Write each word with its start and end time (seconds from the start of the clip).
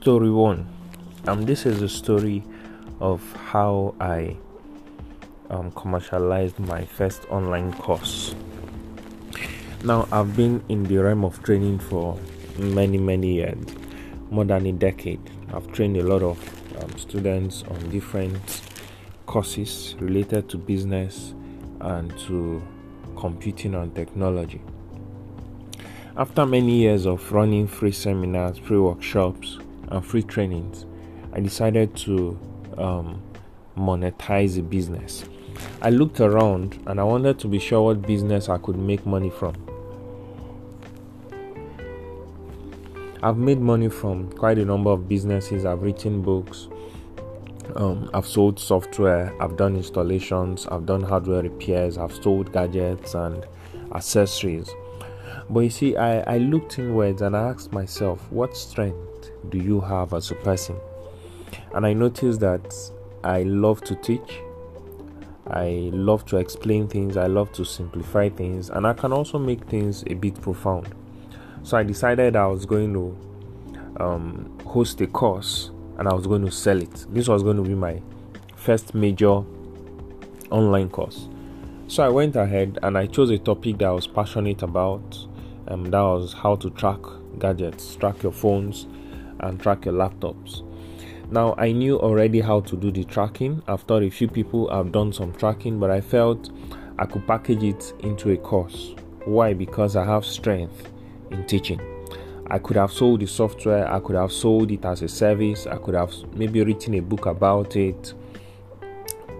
Story 0.00 0.30
one. 0.30 0.66
Um, 1.26 1.44
this 1.44 1.66
is 1.66 1.82
a 1.82 1.88
story 1.88 2.42
of 3.00 3.20
how 3.34 3.94
I 4.00 4.34
um, 5.50 5.72
commercialized 5.72 6.58
my 6.58 6.86
first 6.86 7.26
online 7.28 7.74
course. 7.74 8.34
Now, 9.84 10.08
I've 10.10 10.34
been 10.34 10.64
in 10.70 10.84
the 10.84 10.96
realm 10.96 11.22
of 11.22 11.42
training 11.42 11.80
for 11.80 12.18
many, 12.56 12.96
many 12.96 13.34
years, 13.34 13.62
more 14.30 14.46
than 14.46 14.64
a 14.64 14.72
decade. 14.72 15.20
I've 15.52 15.70
trained 15.72 15.98
a 15.98 16.02
lot 16.02 16.22
of 16.22 16.82
um, 16.82 16.96
students 16.96 17.62
on 17.64 17.90
different 17.90 18.62
courses 19.26 19.96
related 20.00 20.48
to 20.48 20.56
business 20.56 21.34
and 21.82 22.18
to 22.20 22.62
computing 23.18 23.74
and 23.74 23.94
technology. 23.94 24.62
After 26.16 26.46
many 26.46 26.78
years 26.78 27.04
of 27.04 27.30
running 27.32 27.68
free 27.68 27.92
seminars, 27.92 28.56
free 28.56 28.78
workshops, 28.78 29.58
and 29.90 30.04
free 30.04 30.22
trainings, 30.22 30.86
I 31.32 31.40
decided 31.40 31.96
to 31.98 32.38
um, 32.78 33.22
monetize 33.76 34.54
the 34.54 34.62
business. 34.62 35.24
I 35.82 35.90
looked 35.90 36.20
around 36.20 36.82
and 36.86 37.00
I 37.00 37.04
wanted 37.04 37.38
to 37.40 37.48
be 37.48 37.58
sure 37.58 37.82
what 37.82 38.02
business 38.02 38.48
I 38.48 38.58
could 38.58 38.76
make 38.76 39.04
money 39.06 39.30
from. 39.30 39.54
I've 43.22 43.36
made 43.36 43.60
money 43.60 43.90
from 43.90 44.30
quite 44.32 44.58
a 44.58 44.64
number 44.64 44.90
of 44.90 45.06
businesses. 45.08 45.66
I've 45.66 45.82
written 45.82 46.22
books. 46.22 46.68
Um, 47.76 48.10
I've 48.14 48.26
sold 48.26 48.58
software. 48.58 49.34
I've 49.40 49.56
done 49.56 49.76
installations. 49.76 50.66
I've 50.66 50.86
done 50.86 51.02
hardware 51.02 51.42
repairs. 51.42 51.98
I've 51.98 52.14
sold 52.14 52.52
gadgets 52.52 53.14
and 53.14 53.44
accessories. 53.94 54.70
But 55.50 55.60
you 55.60 55.70
see, 55.70 55.96
I, 55.96 56.20
I 56.34 56.38
looked 56.38 56.78
inwards 56.78 57.20
and 57.20 57.36
I 57.36 57.50
asked 57.50 57.72
myself, 57.72 58.20
what 58.30 58.56
strength 58.56 58.96
do 59.48 59.58
you 59.58 59.80
have 59.80 60.12
as 60.12 60.30
a 60.30 60.34
person? 60.36 60.76
And 61.74 61.86
I 61.86 61.92
noticed 61.92 62.40
that 62.40 62.74
I 63.24 63.42
love 63.42 63.82
to 63.82 63.94
teach, 63.96 64.40
I 65.46 65.90
love 65.92 66.24
to 66.26 66.36
explain 66.36 66.88
things, 66.88 67.16
I 67.16 67.26
love 67.26 67.52
to 67.52 67.64
simplify 67.64 68.28
things, 68.28 68.70
and 68.70 68.86
I 68.86 68.92
can 68.92 69.12
also 69.12 69.38
make 69.38 69.64
things 69.64 70.04
a 70.06 70.14
bit 70.14 70.40
profound. 70.40 70.94
So 71.62 71.76
I 71.76 71.82
decided 71.82 72.36
I 72.36 72.46
was 72.46 72.64
going 72.66 72.92
to 72.94 74.02
um, 74.02 74.58
host 74.64 75.00
a 75.00 75.06
course 75.06 75.70
and 75.98 76.08
I 76.08 76.14
was 76.14 76.26
going 76.26 76.44
to 76.44 76.50
sell 76.50 76.80
it. 76.80 77.06
This 77.10 77.28
was 77.28 77.42
going 77.42 77.56
to 77.56 77.62
be 77.62 77.74
my 77.74 78.00
first 78.56 78.94
major 78.94 79.42
online 80.50 80.88
course. 80.88 81.28
So 81.88 82.04
I 82.04 82.08
went 82.08 82.36
ahead 82.36 82.78
and 82.82 82.96
I 82.96 83.06
chose 83.06 83.30
a 83.30 83.38
topic 83.38 83.78
that 83.78 83.86
I 83.86 83.92
was 83.92 84.06
passionate 84.06 84.62
about 84.62 85.26
um, 85.70 85.84
that 85.84 86.00
was 86.00 86.32
how 86.32 86.56
to 86.56 86.70
track 86.70 86.98
gadgets, 87.38 87.94
track 87.94 88.22
your 88.22 88.32
phones, 88.32 88.86
and 89.40 89.60
track 89.60 89.84
your 89.84 89.94
laptops. 89.94 90.62
Now, 91.30 91.54
I 91.58 91.70
knew 91.70 91.98
already 91.98 92.40
how 92.40 92.60
to 92.60 92.76
do 92.76 92.90
the 92.90 93.04
tracking. 93.04 93.62
I've 93.68 93.86
taught 93.86 94.02
a 94.02 94.10
few 94.10 94.26
people, 94.26 94.68
I've 94.70 94.90
done 94.90 95.12
some 95.12 95.32
tracking, 95.32 95.78
but 95.78 95.90
I 95.90 96.00
felt 96.00 96.50
I 96.98 97.06
could 97.06 97.26
package 97.26 97.62
it 97.62 97.92
into 98.00 98.30
a 98.32 98.36
course. 98.36 98.94
Why? 99.24 99.54
Because 99.54 99.94
I 99.94 100.04
have 100.04 100.24
strength 100.24 100.90
in 101.30 101.46
teaching. 101.46 101.80
I 102.48 102.58
could 102.58 102.76
have 102.76 102.90
sold 102.90 103.20
the 103.20 103.26
software, 103.26 103.90
I 103.90 104.00
could 104.00 104.16
have 104.16 104.32
sold 104.32 104.72
it 104.72 104.84
as 104.84 105.02
a 105.02 105.08
service, 105.08 105.68
I 105.68 105.76
could 105.76 105.94
have 105.94 106.12
maybe 106.34 106.64
written 106.64 106.94
a 106.94 107.00
book 107.00 107.26
about 107.26 107.76
it 107.76 108.12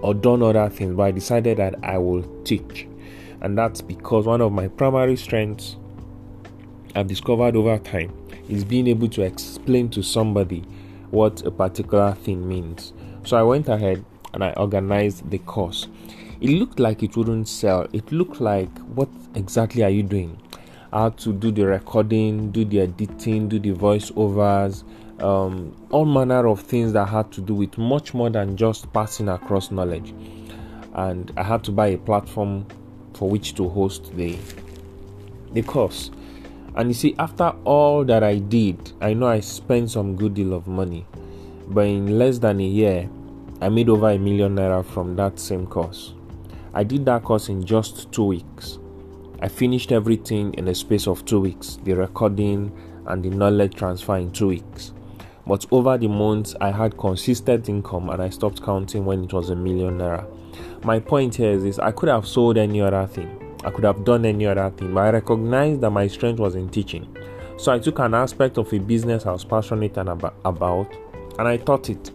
or 0.01 0.15
done 0.15 0.45
other 0.45 0.69
things, 0.69 0.95
but 0.95 1.03
I 1.03 1.11
decided 1.11 1.59
that 1.59 1.75
I 1.83 1.99
will 1.99 2.23
teach. 2.45 2.87
And 3.41 3.59
that's 3.59 3.81
because 3.81 4.27
one 4.27 4.41
of 4.41 4.53
my 4.53 4.69
primary 4.69 5.17
strengths 5.17 5.77
I've 6.95 7.09
discovered 7.09 7.57
over 7.57 7.79
time 7.79 8.20
is 8.51 8.65
being 8.65 8.87
able 8.89 9.09
to 9.09 9.23
explain 9.23 9.89
to 9.91 10.03
somebody 10.03 10.61
what 11.11 11.45
a 11.47 11.51
particular 11.51 12.15
thing 12.15 12.47
means. 12.47 12.93
So 13.25 13.37
I 13.37 13.43
went 13.43 13.69
ahead 13.69 14.05
and 14.35 14.43
I 14.43 14.53
organized 14.53 15.31
the 15.31 15.39
course. 15.39 15.87
It 16.41 16.51
looked 16.51 16.81
like 16.81 17.03
it 17.03 17.17
wouldn't 17.17 17.49
sell. 17.49 17.87
It 17.93 18.11
looked 18.13 18.41
like, 18.41 18.77
what 18.95 19.09
exactly 19.35 19.83
are 19.83 19.91
you 19.91 20.03
doing? 20.03 20.41
Had 20.93 21.19
to 21.19 21.33
do 21.33 21.53
the 21.53 21.67
recording, 21.67 22.51
do 22.51 22.65
the 22.65 22.81
editing, 22.81 23.49
do 23.49 23.59
the 23.59 23.73
voiceovers, 23.73 24.83
um, 25.23 25.77
all 25.91 26.05
manner 26.05 26.47
of 26.49 26.61
things 26.61 26.93
that 26.95 27.07
had 27.07 27.31
to 27.33 27.41
do 27.41 27.55
with 27.55 27.77
much 27.79 28.15
more 28.15 28.31
than 28.31 28.57
just 28.57 28.93
passing 28.93 29.29
across 29.29 29.71
knowledge. 29.71 30.15
And 30.95 31.31
I 31.37 31.43
had 31.43 31.63
to 31.65 31.73
buy 31.73 31.89
a 31.89 31.99
platform 31.99 32.67
for 33.15 33.29
which 33.29 33.55
to 33.57 33.69
host 33.69 34.17
the 34.17 34.39
the 35.53 35.63
course. 35.63 36.11
And 36.77 36.89
you 36.89 36.95
see, 36.95 37.15
after 37.19 37.53
all 37.65 38.05
that 38.05 38.23
I 38.23 38.39
did, 38.39 38.93
I 39.01 39.15
know 39.15 39.27
I 39.27 39.41
spent 39.41 39.91
some 39.91 40.17
good 40.17 40.35
deal 40.35 40.53
of 40.53 40.67
money. 40.67 41.07
But 41.69 41.87
in 41.87 42.19
less 42.19 42.39
than 42.39 42.61
a 42.61 42.65
year, 42.65 43.09
I 43.61 43.69
made 43.69 43.89
over 43.89 44.11
a 44.11 44.19
million 44.19 44.57
naira 44.57 44.85
from 44.85 45.17
that 45.17 45.39
same 45.39 45.67
course. 45.67 46.15
I 46.73 46.85
did 46.85 47.05
that 47.07 47.25
course 47.25 47.49
in 47.49 47.65
just 47.65 48.13
two 48.13 48.25
weeks. 48.25 48.79
I 49.43 49.49
finished 49.49 49.91
everything 49.91 50.55
in 50.55 50.69
a 50.69 50.75
space 50.75 51.07
of 51.07 51.25
two 51.25 51.41
weeks 51.41 51.79
the 51.83 51.95
recording 51.95 52.73
and 53.07 53.23
the 53.23 53.31
knowledge 53.31 53.75
transfer 53.75 54.17
in 54.17 54.31
two 54.31 54.49
weeks. 54.49 54.93
But 55.47 55.67
over 55.73 55.99
the 55.99 56.09
months, 56.09 56.55
I 56.61 56.71
had 56.71 56.97
consistent 56.97 57.69
income 57.69 58.11
and 58.11 58.23
I 58.23 58.29
stopped 58.29 58.63
counting 58.63 59.05
when 59.05 59.25
it 59.25 59.33
was 59.33 59.51
a 59.51 59.57
million 59.57 59.99
naira. 59.99 60.27
My 60.85 61.01
point 61.01 61.35
here 61.35 61.53
is 61.53 61.79
I 61.79 61.91
could 61.91 62.09
have 62.09 62.27
sold 62.27 62.57
any 62.57 62.81
other 62.81 63.07
thing 63.07 63.40
I 63.65 63.71
could 63.71 63.85
have 63.85 64.05
done 64.05 64.25
any 64.25 64.47
other 64.47 64.71
thing, 64.71 64.95
but 64.95 65.01
I 65.01 65.11
recognized 65.11 65.83
that 65.83 65.91
my 65.91 66.07
strength 66.07 66.41
was 66.41 66.55
in 66.55 66.69
teaching. 66.69 67.17
So 67.59 67.73
I 67.73 67.79
took 67.79 67.99
an 67.99 68.15
aspect 68.15 68.57
of 68.57 68.73
a 68.73 68.79
business 68.79 69.27
I 69.27 69.33
was 69.33 69.45
passionate 69.45 69.97
about 69.99 70.97
and 71.39 71.47
I 71.47 71.59
taught 71.59 71.91
it. 71.91 72.11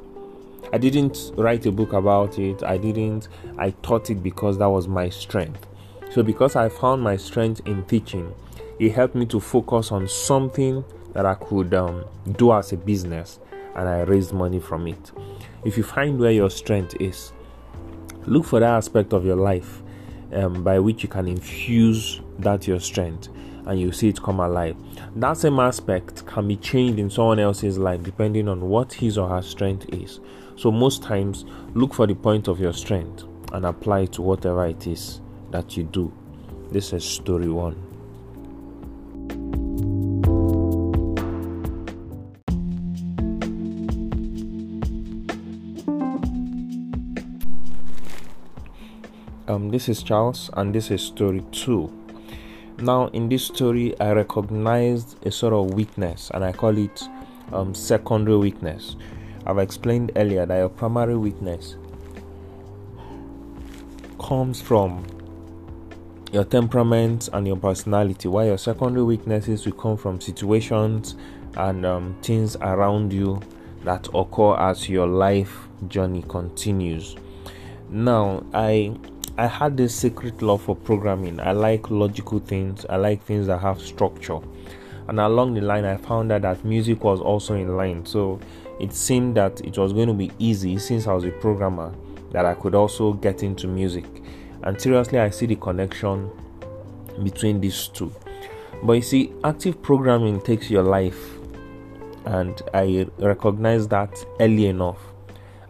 I 0.73 0.79
didn't 0.79 1.31
write 1.35 1.65
a 1.67 1.71
book 1.71 1.93
about 1.93 2.39
it. 2.39 2.63
I 2.63 2.77
didn't. 2.77 3.27
I 3.57 3.69
taught 3.69 4.09
it 4.09 4.23
because 4.23 4.57
that 4.57 4.69
was 4.69 4.87
my 4.87 5.09
strength. 5.09 5.67
So 6.11 6.23
because 6.23 6.55
I 6.55 6.69
found 6.69 7.03
my 7.03 7.15
strength 7.15 7.61
in 7.65 7.83
teaching, 7.85 8.33
it 8.79 8.91
helped 8.91 9.15
me 9.15 9.25
to 9.27 9.39
focus 9.39 9.91
on 9.91 10.07
something 10.07 10.83
that 11.13 11.25
I 11.25 11.35
could 11.35 11.73
um, 11.73 12.05
do 12.37 12.51
as 12.51 12.73
a 12.73 12.77
business, 12.77 13.39
and 13.75 13.87
I 13.87 14.01
raised 14.01 14.33
money 14.33 14.59
from 14.59 14.87
it. 14.87 15.11
If 15.63 15.77
you 15.77 15.83
find 15.83 16.19
where 16.19 16.31
your 16.31 16.49
strength 16.49 16.95
is, 16.99 17.31
look 18.25 18.45
for 18.45 18.59
that 18.59 18.73
aspect 18.73 19.13
of 19.13 19.25
your 19.25 19.37
life 19.37 19.81
um, 20.35 20.63
by 20.63 20.79
which 20.79 21.01
you 21.03 21.09
can 21.09 21.27
infuse 21.27 22.21
that 22.39 22.67
your 22.67 22.79
strength 22.79 23.29
and 23.65 23.79
you 23.79 23.91
see 23.91 24.09
it 24.09 24.21
come 24.21 24.39
alive. 24.39 24.75
That 25.15 25.37
same 25.37 25.59
aspect 25.59 26.25
can 26.25 26.47
be 26.47 26.57
changed 26.57 26.99
in 26.99 27.09
someone 27.09 27.39
else's 27.39 27.77
life 27.77 28.03
depending 28.03 28.47
on 28.47 28.61
what 28.61 28.93
his 28.93 29.17
or 29.17 29.29
her 29.29 29.41
strength 29.41 29.87
is. 29.93 30.19
So, 30.57 30.71
most 30.71 31.03
times, 31.03 31.45
look 31.73 31.93
for 31.93 32.07
the 32.07 32.15
point 32.15 32.47
of 32.47 32.59
your 32.59 32.73
strength 32.73 33.23
and 33.51 33.65
apply 33.65 34.01
it 34.01 34.13
to 34.13 34.21
whatever 34.21 34.65
it 34.65 34.87
is 34.87 35.21
that 35.51 35.75
you 35.75 35.83
do. 35.83 36.13
This 36.71 36.93
is 36.93 37.03
story 37.03 37.49
one. 37.49 37.94
This 49.75 49.89
is 49.89 50.03
Charles, 50.03 50.49
and 50.53 50.73
this 50.73 50.89
is 50.89 51.01
story 51.01 51.43
two. 51.51 51.91
Now, 52.77 53.07
in 53.07 53.27
this 53.27 53.43
story, 53.43 53.93
I 53.99 54.13
recognized 54.13 55.17
a 55.27 55.31
sort 55.31 55.51
of 55.51 55.73
weakness, 55.73 56.31
and 56.33 56.45
I 56.45 56.53
call 56.53 56.77
it 56.77 57.03
um, 57.51 57.75
secondary 57.75 58.37
weakness. 58.37 58.95
I've 59.45 59.57
explained 59.57 60.13
earlier 60.15 60.45
that 60.45 60.55
your 60.55 60.69
primary 60.69 61.17
weakness 61.17 61.75
comes 64.17 64.61
from 64.61 65.05
your 66.31 66.45
temperament 66.45 67.27
and 67.33 67.45
your 67.45 67.57
personality, 67.57 68.29
while 68.29 68.45
your 68.45 68.57
secondary 68.57 69.03
weaknesses 69.03 69.65
will 69.65 69.73
come 69.73 69.97
from 69.97 70.21
situations 70.21 71.17
and 71.57 71.85
um, 71.85 72.15
things 72.21 72.55
around 72.61 73.11
you 73.11 73.41
that 73.83 74.07
occur 74.13 74.55
as 74.55 74.87
your 74.87 75.05
life 75.07 75.67
journey 75.89 76.23
continues. 76.29 77.17
Now, 77.89 78.41
I 78.53 78.95
I 79.37 79.47
had 79.47 79.75
this 79.75 79.93
secret 79.93 80.41
love 80.41 80.61
for 80.61 80.77
programming. 80.77 81.41
I 81.41 81.51
like 81.51 81.91
logical 81.91 82.39
things, 82.39 82.85
I 82.89 82.95
like 82.95 83.21
things 83.21 83.47
that 83.47 83.59
have 83.59 83.81
structure. 83.81 84.39
And 85.09 85.19
along 85.19 85.55
the 85.55 85.61
line, 85.61 85.83
I 85.83 85.97
found 85.97 86.31
out 86.31 86.43
that 86.43 86.63
music 86.63 87.03
was 87.03 87.19
also 87.19 87.55
in 87.55 87.75
line. 87.75 88.05
So 88.05 88.39
it 88.79 88.93
seemed 88.93 89.35
that 89.35 89.59
it 89.59 89.77
was 89.77 89.91
going 89.91 90.07
to 90.07 90.13
be 90.13 90.31
easy 90.39 90.77
since 90.77 91.05
I 91.05 91.13
was 91.13 91.25
a 91.25 91.31
programmer 91.31 91.93
that 92.31 92.45
I 92.45 92.53
could 92.53 92.75
also 92.75 93.11
get 93.11 93.43
into 93.43 93.67
music. 93.67 94.05
And 94.63 94.81
seriously, 94.81 95.19
I 95.19 95.29
see 95.31 95.47
the 95.47 95.57
connection 95.57 96.31
between 97.21 97.59
these 97.59 97.89
two. 97.89 98.13
But 98.83 98.93
you 98.93 99.01
see, 99.01 99.33
active 99.43 99.81
programming 99.81 100.41
takes 100.41 100.69
your 100.69 100.83
life, 100.83 101.37
and 102.25 102.61
I 102.73 103.05
recognize 103.19 103.87
that 103.89 104.25
early 104.39 104.67
enough. 104.67 104.99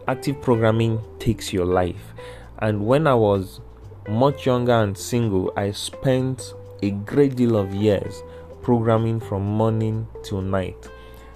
Active 0.06 0.40
programming 0.40 1.00
takes 1.18 1.52
your 1.52 1.66
life 1.66 2.14
and 2.58 2.86
when 2.86 3.06
I 3.06 3.14
was 3.14 3.60
much 4.08 4.46
younger 4.46 4.72
and 4.72 4.96
single, 4.96 5.52
I 5.56 5.72
spent 5.72 6.54
a 6.82 6.90
great 6.90 7.36
deal 7.36 7.56
of 7.56 7.74
years 7.74 8.22
programming 8.62 9.20
from 9.20 9.42
morning 9.42 10.06
till 10.22 10.40
night. 10.40 10.88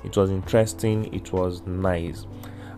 it 0.03 0.17
was 0.17 0.31
interesting, 0.31 1.13
it 1.15 1.33
was 1.33 1.63
nice. 1.67 2.27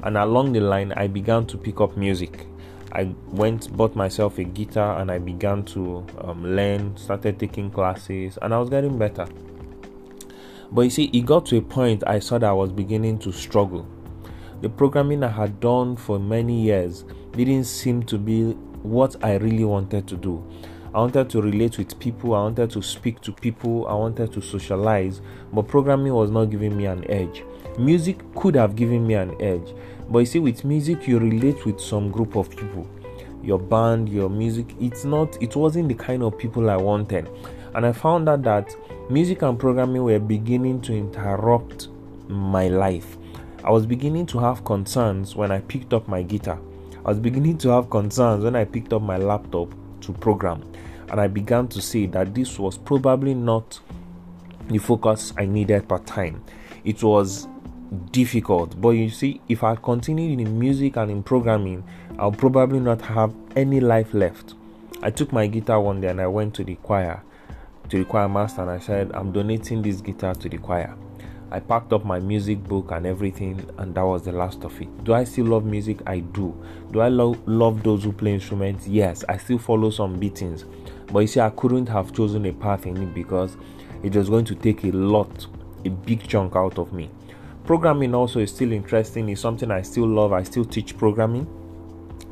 And 0.03 0.17
along 0.17 0.53
the 0.53 0.61
line, 0.61 0.93
I 0.93 1.07
began 1.07 1.47
to 1.47 1.57
pick 1.57 1.81
up 1.81 1.97
music. 1.97 2.47
I 2.93 3.15
went, 3.29 3.75
bought 3.77 3.95
myself 3.95 4.39
a 4.39 4.45
guitar, 4.45 5.01
and 5.01 5.11
I 5.11 5.19
began 5.19 5.63
to 5.67 6.05
um, 6.19 6.45
learn, 6.57 6.97
started 6.97 7.39
taking 7.39 7.71
classes, 7.71 8.39
and 8.43 8.53
I 8.53 8.59
was 8.59 8.69
getting 8.69 8.99
better. 8.99 9.27
But 10.71 10.83
you 10.83 10.91
see, 10.91 11.05
it 11.05 11.25
got 11.25 11.47
to 11.47 11.59
a 11.59 11.63
point 11.63 12.03
I 12.07 12.19
saw 12.19 12.39
that 12.39 12.49
I 12.49 12.53
was 12.53 12.73
beginning 12.73 13.19
to 13.21 13.33
struggle. 13.33 13.87
The 14.61 14.69
programming 14.69 15.23
I 15.23 15.29
had 15.29 15.61
done 15.61 15.97
for 15.97 16.19
many 16.19 16.63
years 16.63 17.05
didn't 17.33 17.65
seem 17.65 18.03
to 18.05 18.19
be 18.19 18.53
what 18.83 19.17
I 19.25 19.37
really 19.37 19.65
wanted 19.65 20.07
to 20.09 20.17
do. 20.17 20.45
I 20.95 20.99
wanted 20.99 21.31
to 21.31 21.41
relate 21.41 21.79
with 21.79 21.99
people, 21.99 22.35
I 22.35 22.43
wanted 22.43 22.71
to 22.73 22.83
speak 22.83 23.21
to 23.23 23.33
people, 23.33 23.87
I 23.87 23.95
wanted 23.95 24.31
to 24.35 24.43
socialize, 24.43 25.23
but 25.51 25.67
programming 25.67 26.13
was 26.13 26.31
not 26.31 26.47
giving 26.47 26.77
me 26.77 26.85
an 26.85 27.11
edge. 27.11 27.43
Music 27.79 28.19
could 28.35 28.55
have 28.57 28.77
given 28.77 29.07
me 29.07 29.15
an 29.15 29.35
edge, 29.41 29.75
but 30.11 30.19
you 30.19 30.27
see, 30.27 30.39
with 30.39 30.65
music, 30.65 31.09
you 31.09 31.19
relate 31.19 31.65
with 31.65 31.81
some 31.81 32.11
group 32.11 32.37
of 32.37 32.51
people. 32.51 32.87
Your 33.43 33.59
band, 33.59 34.11
your 34.11 34.29
music, 34.29 34.75
it's 34.79 35.07
not, 35.07 35.43
it 35.43 35.57
wasn't 35.57 35.89
the 35.89 35.95
kind 35.95 36.23
of 36.23 36.37
people 36.37 36.69
I 36.69 36.77
wanted. 36.77 37.31
And 37.75 37.87
I 37.87 37.93
found 37.93 38.29
out 38.29 38.43
that 38.43 38.77
music 39.11 39.41
and 39.41 39.59
programming 39.59 40.05
were 40.05 40.19
beginning 40.19 40.83
to 40.83 40.93
interrupt 40.93 41.89
my 42.29 42.69
life. 42.69 43.17
I 43.65 43.71
was 43.71 43.87
beginning 43.87 44.27
to 44.27 44.39
have 44.41 44.65
concerns 44.65 45.35
when 45.35 45.51
I 45.51 45.61
picked 45.61 45.95
up 45.95 46.07
my 46.07 46.23
guitar. 46.23 46.61
I 47.05 47.09
was 47.09 47.19
beginning 47.19 47.59
to 47.59 47.71
have 47.71 47.91
concerns 47.91 48.45
when 48.45 48.55
I 48.55 48.65
picked 48.65 48.93
up 48.93 49.03
my 49.03 49.17
laptop 49.17 49.75
to 50.03 50.13
program. 50.13 50.63
And 51.11 51.21
I 51.21 51.27
began 51.27 51.69
to 51.69 51.83
see 51.83 52.07
that 52.07 52.35
this 52.35 52.59
was 52.59 52.79
probably 52.79 53.35
not 53.35 53.81
the 54.69 54.79
focus 54.79 55.33
I 55.37 55.47
needed 55.47 55.89
per 55.89 55.99
time. 55.99 56.45
It 56.85 57.03
was 57.03 57.49
difficult, 58.13 58.81
but 58.81 58.91
you 58.91 59.11
see, 59.11 59.41
if 59.49 59.63
I 59.63 59.75
continued 59.75 60.41
in 60.41 60.59
music 60.59 60.97
and 60.97 61.11
in 61.11 61.23
programming, 61.23 61.85
I'll 62.19 62.33
probably 62.33 62.81
not 62.81 63.01
have 63.03 63.35
any 63.57 63.81
life 63.81 64.15
left. 64.15 64.55
I 65.03 65.11
took 65.11 65.33
my 65.33 65.49
guitar 65.49 65.81
one 65.81 66.01
day 66.01 66.09
and 66.09 66.21
I 66.21 66.29
went 66.29 66.55
to 66.55 66.65
the 66.65 66.77
choir, 66.77 67.23
to 67.89 67.99
the 67.99 68.05
choir 68.05 68.29
master, 68.29 68.63
and 68.63 68.71
I 68.71 68.79
said, 68.79 69.11
I'm 69.13 69.33
donating 69.33 69.83
this 69.83 70.01
guitar 70.01 70.35
to 70.37 70.49
the 70.49 70.59
choir. 70.59 70.95
I 71.53 71.61
packed 71.61 71.93
up 71.93 72.07
my 72.07 72.19
music 72.19 72.65
book 72.65 72.93
and 72.93 73.05
everything, 73.07 73.69
and 73.77 73.95
that 73.95 74.07
was 74.07 74.23
the 74.23 74.33
last 74.33 74.65
of 74.65 74.81
it. 74.81 75.05
Do 75.05 75.13
I 75.13 75.25
still 75.25 75.45
love 75.45 75.67
music? 75.67 75.99
I 76.07 76.21
do. 76.21 76.57
Do 76.93 77.01
I 77.01 77.09
lo- 77.09 77.37
love 77.45 77.83
those 77.83 78.05
who 78.05 78.13
play 78.13 78.33
instruments? 78.33 78.89
Yes, 78.89 79.23
I 79.29 79.37
still 79.37 79.59
follow 79.59 79.91
some 79.91 80.19
beatings. 80.19 80.65
But 81.13 81.19
you 81.19 81.27
see, 81.27 81.41
I 81.41 81.51
couldn't 81.51 81.91
have 81.91 82.15
chosen 82.15 82.47
a 82.47 82.53
path 82.55 82.87
in 82.87 82.97
it 82.97 83.13
because 83.13 83.59
it 84.03 84.17
was 84.17 84.31
going 84.31 84.47
to 84.47 84.55
take 84.55 84.83
a 84.85 84.93
lot, 84.93 85.47
a 85.85 85.91
big 85.91 86.27
chunk 86.27 86.57
out 86.57 86.79
of 86.79 86.95
me. 86.95 87.11
Programming 87.67 88.15
also 88.15 88.41
is 88.41 88.51
still 88.51 88.73
interesting, 88.73 89.29
it's 89.29 89.43
something 89.43 89.71
I 89.71 89.83
still 89.83 90.07
love. 90.07 90.33
I 90.33 90.45
still 90.45 90.65
teach 90.65 90.97
programming. 90.97 91.47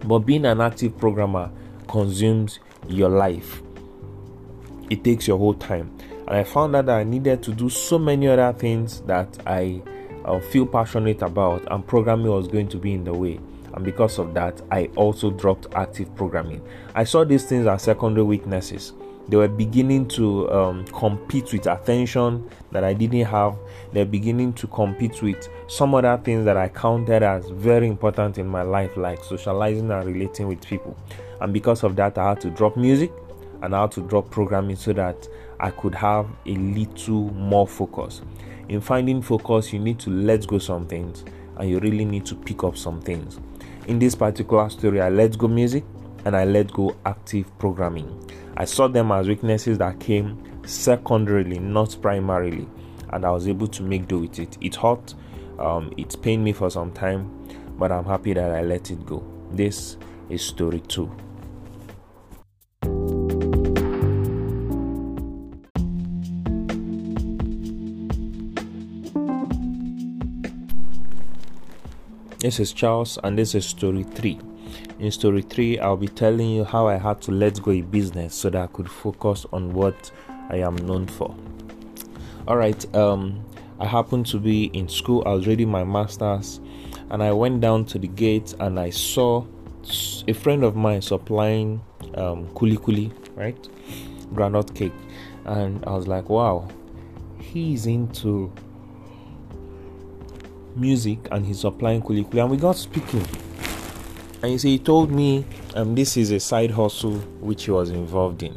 But 0.07 0.21
being 0.21 0.47
an 0.47 0.63
active 0.63 0.97
programmer 0.97 1.51
consumes 1.89 2.59
your 2.89 3.11
life, 3.11 3.61
it 4.89 5.05
takes 5.05 5.29
your 5.29 5.37
whole 5.37 5.53
time 5.53 5.95
and 6.31 6.39
I 6.39 6.45
found 6.45 6.77
out 6.77 6.87
that 6.87 6.97
I 6.97 7.03
needed 7.03 7.43
to 7.43 7.53
do 7.53 7.69
so 7.69 7.99
many 7.99 8.29
other 8.29 8.57
things 8.57 9.01
that 9.01 9.37
I 9.49 9.83
uh, 10.25 10.39
feel 10.39 10.65
passionate 10.65 11.23
about, 11.23 11.67
and 11.73 11.85
programming 11.85 12.31
was 12.31 12.47
going 12.47 12.69
to 12.69 12.77
be 12.77 12.93
in 12.93 13.03
the 13.03 13.13
way. 13.13 13.41
And 13.75 13.85
because 13.85 14.17
of 14.21 14.33
that, 14.35 14.63
I 14.71 14.91
also 14.95 15.33
dropped 15.33 15.67
active 15.75 16.15
programming. 16.15 16.63
I 16.95 17.03
saw 17.03 17.25
these 17.25 17.47
things 17.47 17.67
as 17.67 17.83
secondary 17.83 18.23
weaknesses. 18.23 18.93
They 19.27 19.39
were 19.39 19.49
beginning 19.49 20.07
to 20.11 20.49
um, 20.53 20.85
compete 20.87 21.53
with 21.53 21.67
attention 21.67 22.49
that 22.71 22.85
I 22.85 22.93
didn't 22.93 23.25
have. 23.25 23.57
They're 23.93 24.05
beginning 24.05 24.53
to 24.53 24.69
compete 24.69 25.21
with 25.23 25.49
some 25.67 25.97
other 25.97 26.17
things 26.23 26.45
that 26.45 26.57
I 26.57 26.69
counted 26.69 27.25
as 27.25 27.51
very 27.51 27.89
important 27.89 28.39
in 28.39 28.47
my 28.47 28.63
life, 28.63 28.97
like 28.97 29.25
socializing 29.25 29.91
and 29.91 30.07
relating 30.07 30.47
with 30.47 30.65
people. 30.65 30.97
And 31.41 31.53
because 31.53 31.83
of 31.83 31.97
that, 31.97 32.19
I 32.19 32.29
had 32.29 32.41
to 32.43 32.51
drop 32.51 32.77
music 32.77 33.11
and 33.63 33.75
I 33.75 33.81
had 33.83 33.93
to 33.93 34.01
drop 34.03 34.31
programming 34.31 34.77
so 34.77 34.93
that 34.93 35.29
I 35.61 35.71
could 35.71 35.95
have 35.95 36.27
a 36.47 36.55
little 36.55 37.33
more 37.33 37.69
focus. 37.69 38.23
In 38.69 38.81
finding 38.81 39.21
focus, 39.21 39.73
you 39.73 39.79
need 39.79 39.99
to 40.01 40.11
let 40.11 40.47
go 40.47 40.59
some 40.59 40.87
things 40.87 41.25
and 41.59 41.69
you 41.69 41.79
really 41.81 42.05
need 42.05 42.25
to 42.27 42.35
pick 42.35 42.65
up 42.65 42.77
some 42.77 43.01
things. 43.01 43.39
In 43.87 43.99
this 43.99 44.15
particular 44.15 44.71
story, 44.71 45.01
I 45.01 45.11
let 45.11 45.37
go 45.37 45.49
music 45.49 45.85
and 46.25 46.37
I 46.37 46.45
let 46.45 46.73
go 46.73 46.97
active 47.05 47.47
programming. 47.59 48.31
I 48.57 48.65
saw 48.65 48.89
them 48.89 49.13
as 49.13 49.29
weaknesses 49.29 49.79
that 49.79 50.01
came 50.01 50.43
secondarily, 50.67 51.59
not 51.59 51.97
primarily, 52.01 52.69
and 53.13 53.25
I 53.25 53.31
was 53.31 53.49
able 53.49 53.67
to 53.69 53.83
make 53.83 54.09
do 54.09 54.21
with 54.21 54.39
it. 54.39 54.57
It 54.61 54.77
hurt, 54.77 55.15
um, 55.59 55.93
it 55.97 56.17
pained 56.23 56.45
me 56.45 56.53
for 56.53 56.71
some 56.71 56.93
time, 56.93 57.31
but 57.79 57.91
I'm 57.91 58.05
happy 58.05 58.33
that 58.35 58.51
I 58.51 58.63
let 58.63 58.91
it 58.91 59.05
go. 59.05 59.25
This 59.51 59.97
is 60.29 60.43
story 60.43 60.81
two. 60.81 61.11
This 72.41 72.59
is 72.59 72.73
Charles, 72.73 73.19
and 73.23 73.37
this 73.37 73.55
is 73.55 73.67
story 73.67 74.03
3. 74.03 74.41
In 74.99 75.11
story 75.11 75.43
3, 75.43 75.79
I'll 75.81 75.99
be 75.99 76.09
telling 76.09 76.49
you 76.49 76.65
how 76.65 76.89
I 76.89 76.97
had 76.97 77.21
to 77.23 77.33
let 77.33 77.61
go 77.61 77.71
a 77.71 77.83
business 77.83 78.35
so 78.35 78.49
that 78.49 78.63
I 78.63 78.67
could 78.69 78.91
focus 78.91 79.45
on 79.53 79.75
what 79.75 80.11
I 80.49 80.57
am 80.61 80.77
known 80.77 81.07
for. 81.07 81.37
Alright, 82.49 82.97
um, 82.97 83.45
I 83.79 83.85
happened 83.85 84.25
to 84.29 84.39
be 84.39 84.71
in 84.73 84.89
school, 84.89 85.23
I 85.27 85.33
was 85.33 85.47
reading 85.47 85.69
my 85.69 85.85
master's, 85.85 86.61
and 87.11 87.23
I 87.23 87.31
went 87.33 87.61
down 87.61 87.85
to 87.85 87.99
the 87.99 88.09
gate 88.09 88.55
and 88.59 88.81
I 88.81 88.89
saw 88.89 89.45
a 90.27 90.33
friend 90.33 90.65
of 90.65 90.75
mine 90.75 91.03
supplying 91.03 91.83
um, 92.15 92.49
kuli 92.55 92.79
kuli, 92.79 93.13
right? 93.35 93.69
Groundnut 94.33 94.75
cake, 94.75 94.95
and 95.45 95.85
I 95.85 95.91
was 95.91 96.09
like, 96.09 96.31
wow, 96.31 96.67
he's 97.39 97.85
into 97.85 98.51
music 100.77 101.19
and 101.31 101.45
he's 101.45 101.61
supplying 101.61 102.03
kuli 102.03 102.25
kuli 102.25 102.41
and 102.41 102.51
we 102.51 102.57
got 102.57 102.77
speaking. 102.77 103.27
And 104.43 104.53
you 104.53 104.59
see 104.59 104.73
he 104.73 104.79
told 104.79 105.11
me 105.11 105.45
um, 105.75 105.95
this 105.95 106.17
is 106.17 106.31
a 106.31 106.41
side 106.41 106.71
hustle 106.71 107.17
which 107.41 107.65
he 107.65 107.71
was 107.71 107.91
involved 107.91 108.43
in. 108.43 108.57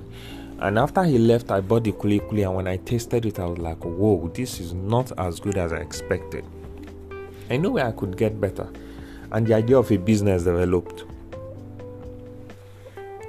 And 0.59 0.79
after 0.79 1.03
he 1.03 1.17
left 1.17 1.51
i 1.51 1.59
bought 1.61 1.83
the 1.83 1.91
kuli 1.91 2.19
kuli 2.19 2.43
and 2.43 2.55
when 2.55 2.67
i 2.67 2.77
tasted 2.77 3.25
it 3.25 3.39
i 3.39 3.45
was 3.45 3.57
like 3.57 3.83
whoa 3.83 4.31
this 4.33 4.59
is 4.59 4.73
not 4.73 5.11
as 5.19 5.39
good 5.39 5.57
as 5.57 5.73
i 5.73 5.77
expected. 5.77 6.45
I 7.49 7.57
know 7.57 7.71
where 7.71 7.85
i 7.85 7.91
could 7.91 8.17
get 8.17 8.39
better. 8.39 8.67
And 9.31 9.45
the 9.47 9.55
idea 9.55 9.77
of 9.77 9.91
a 9.91 9.97
business 9.97 10.43
developed. 10.43 11.05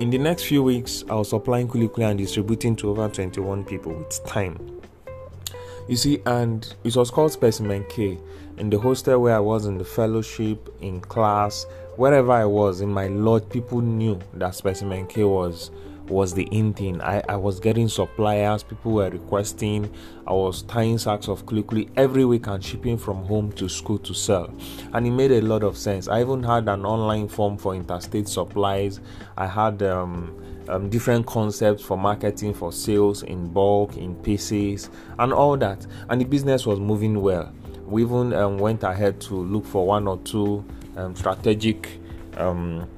In 0.01 0.11
the 0.11 0.19
next 0.19 0.45
few 0.45 0.63
weeks 0.63 1.05
i 1.09 1.15
was 1.15 1.31
supplying 1.31 1.69
kuli 1.69 1.89
kuli 1.89 2.07
and 2.07 2.19
distributing 2.19 2.77
to 2.77 2.91
over 2.91 3.09
21 3.09 3.65
people 3.65 3.93
with 3.93 4.25
time 4.25 4.59
you 5.89 5.97
see 5.97 6.21
and 6.27 6.75
it 6.85 6.97
was 6.97 7.11
called 7.11 7.33
specimen 7.33 7.85
k 7.89 8.19
in 8.57 8.71
the 8.71 8.79
hostel 8.79 9.21
where 9.21 9.37
I 9.37 9.41
was 9.41 9.67
in 9.67 9.79
the 9.79 9.85
fellowship, 9.85 10.75
in 10.81 11.01
class, 11.01 11.67
wherever 11.97 12.33
I 12.33 12.45
was 12.45 12.81
in 12.81 12.91
my 12.91 13.09
lodge, 13.09 13.49
people 13.49 13.81
knew 13.81 14.21
that 14.35 14.55
Specimen 14.55 15.07
K 15.07 15.25
was 15.25 15.71
was 16.09 16.35
the 16.35 16.43
in 16.45 16.75
thing. 16.75 17.01
I, 17.01 17.23
I 17.31 17.37
was 17.37 17.59
getting 17.59 17.89
suppliers, 17.89 18.63
people 18.63 18.93
were 18.93 19.09
requesting, 19.09 19.91
I 20.27 20.35
was 20.35 20.61
tying 20.63 20.99
sacks 20.99 21.29
of 21.29 21.47
kuli 21.47 21.89
every 21.97 22.27
week 22.27 22.47
and 22.47 22.63
shipping 22.63 22.99
from 22.99 23.25
home 23.25 23.53
to 23.53 23.71
school 23.71 23.97
to 24.01 24.13
sell. 24.13 24.53
And 24.93 25.07
it 25.07 25.13
made 25.13 25.33
a 25.33 25.41
lot 25.41 25.63
of 25.63 25.79
sense. 25.79 26.07
I 26.07 26.21
even 26.21 26.43
had 26.43 26.69
an 26.69 26.85
online 26.85 27.29
form 27.29 27.57
for 27.57 27.75
interstate 27.75 28.29
supplies. 28.29 29.01
I 29.39 29.47
had 29.47 29.83
um, 29.83 30.39
um, 30.69 30.89
different 30.89 31.27
concepts 31.27 31.83
for 31.83 31.97
marketing, 31.97 32.55
for 32.55 32.73
sales 32.73 33.23
in 33.23 33.47
bulk, 33.47 33.97
in 33.97 34.15
pieces, 34.17 34.91
and 35.19 35.33
all 35.33 35.57
that. 35.57 35.87
And 36.09 36.21
the 36.21 36.25
business 36.25 36.67
was 36.67 36.81
moving 36.81 37.21
well 37.21 37.53
we 37.87 38.03
even 38.03 38.33
um, 38.33 38.59
went 38.59 38.83
ahead 38.83 39.21
to 39.21 39.35
look 39.35 39.65
for 39.65 39.87
one 39.87 40.09
or 40.09 40.19
two 40.19 40.65
um, 40.97 41.15
strategic 41.15 42.01
um, 42.37 42.89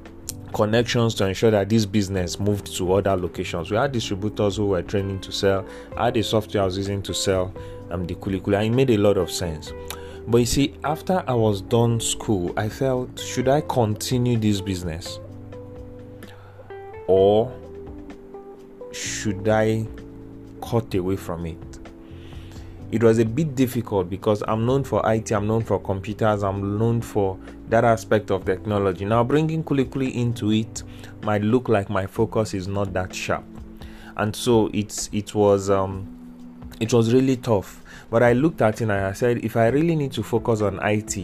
connections 0.55 1.15
to 1.15 1.27
ensure 1.27 1.51
that 1.51 1.69
this 1.69 1.85
business 1.85 2.39
moved 2.39 2.75
to 2.77 2.93
other 2.95 3.17
locations. 3.17 3.71
We 3.71 3.77
had 3.77 3.93
distributors 3.93 4.57
who 4.57 4.69
were 4.69 4.83
training 4.83 5.21
to 5.21 5.33
sell. 5.33 5.67
I 5.97 6.07
had 6.07 6.17
a 6.17 6.23
software 6.23 6.63
I 6.63 6.67
was 6.67 6.77
using 6.77 7.03
to 7.03 7.15
sell 7.15 7.53
um, 7.91 8.07
the 8.07 8.15
kuli 8.15 8.41
kuli, 8.41 8.67
it 8.67 8.71
made 8.71 8.91
a 8.91 8.97
lot 8.97 9.17
of 9.17 9.31
sense. 9.31 9.73
But 10.29 10.39
you 10.39 10.47
see, 10.47 10.75
after 10.83 11.23
I 11.27 11.35
was 11.35 11.61
done 11.61 12.01
school, 12.01 12.53
I 12.57 12.69
felt 12.69 13.21
should 13.21 13.49
I 13.49 13.61
continue 13.61 14.37
this 14.37 14.61
business 14.61 15.21
or 17.07 17.53
should 18.93 19.49
I 19.49 19.87
cut 20.61 20.95
away 20.95 21.17
from 21.17 21.47
it? 21.47 21.77
it 22.93 23.03
was 23.03 23.19
a 23.19 23.25
bit 23.25 23.55
difficult 23.55 24.09
because 24.09 24.43
I'm 24.47 24.65
known 24.65 24.85
for 24.85 25.03
IT, 25.11 25.33
I'm 25.33 25.47
known 25.47 25.63
for 25.63 25.81
computers, 25.81 26.43
I'm 26.43 26.79
known 26.79 27.01
for 27.01 27.39
that 27.69 27.85
aspect 27.85 28.31
of 28.31 28.45
technology. 28.45 29.05
Now, 29.05 29.25
bringing 29.25 29.65
Kuli 29.65 29.87
Kuli 29.87 30.17
into 30.17 30.53
it 30.53 30.83
might 31.23 31.43
look 31.43 31.69
like 31.69 31.91
my 31.91 32.07
focus 32.07 32.55
is 32.55 32.69
not 32.69 32.93
that 32.93 33.15
sharp, 33.15 33.45
and 34.17 34.35
so 34.35 34.71
it's 34.73 35.11
it 35.13 35.35
was 35.35 35.69
um, 35.69 36.07
it 36.79 36.93
was 36.93 37.13
really 37.13 37.37
tough. 37.37 37.83
But 38.09 38.23
I 38.23 38.35
looked 38.35 38.63
at 38.63 38.81
it 38.81 38.85
and 38.85 38.93
I 38.93 39.13
said, 39.15 39.45
if 39.45 39.57
I 39.57 39.67
really 39.69 39.97
need 39.97 40.13
to 40.13 40.23
focus 40.23 40.61
on 40.61 40.79
IT, 40.83 41.17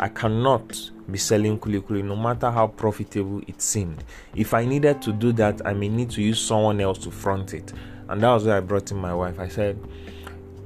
I 0.00 0.08
cannot 0.08 0.90
be 1.10 1.18
selling 1.18 1.58
kulikuli 1.58 2.04
no 2.04 2.14
matter 2.14 2.50
how 2.50 2.68
profitable 2.68 3.42
it 3.48 3.60
seemed. 3.60 4.04
If 4.34 4.54
I 4.54 4.64
needed 4.64 5.02
to 5.02 5.12
do 5.12 5.32
that, 5.32 5.66
I 5.66 5.72
may 5.72 5.88
need 5.88 6.10
to 6.10 6.22
use 6.22 6.40
someone 6.40 6.80
else 6.80 6.98
to 6.98 7.10
front 7.10 7.54
it. 7.54 7.72
And 8.08 8.22
that 8.22 8.30
was 8.32 8.44
where 8.44 8.56
I 8.56 8.60
brought 8.60 8.90
in 8.90 8.96
my 8.98 9.12
wife. 9.12 9.40
I 9.40 9.48
said, 9.48 9.78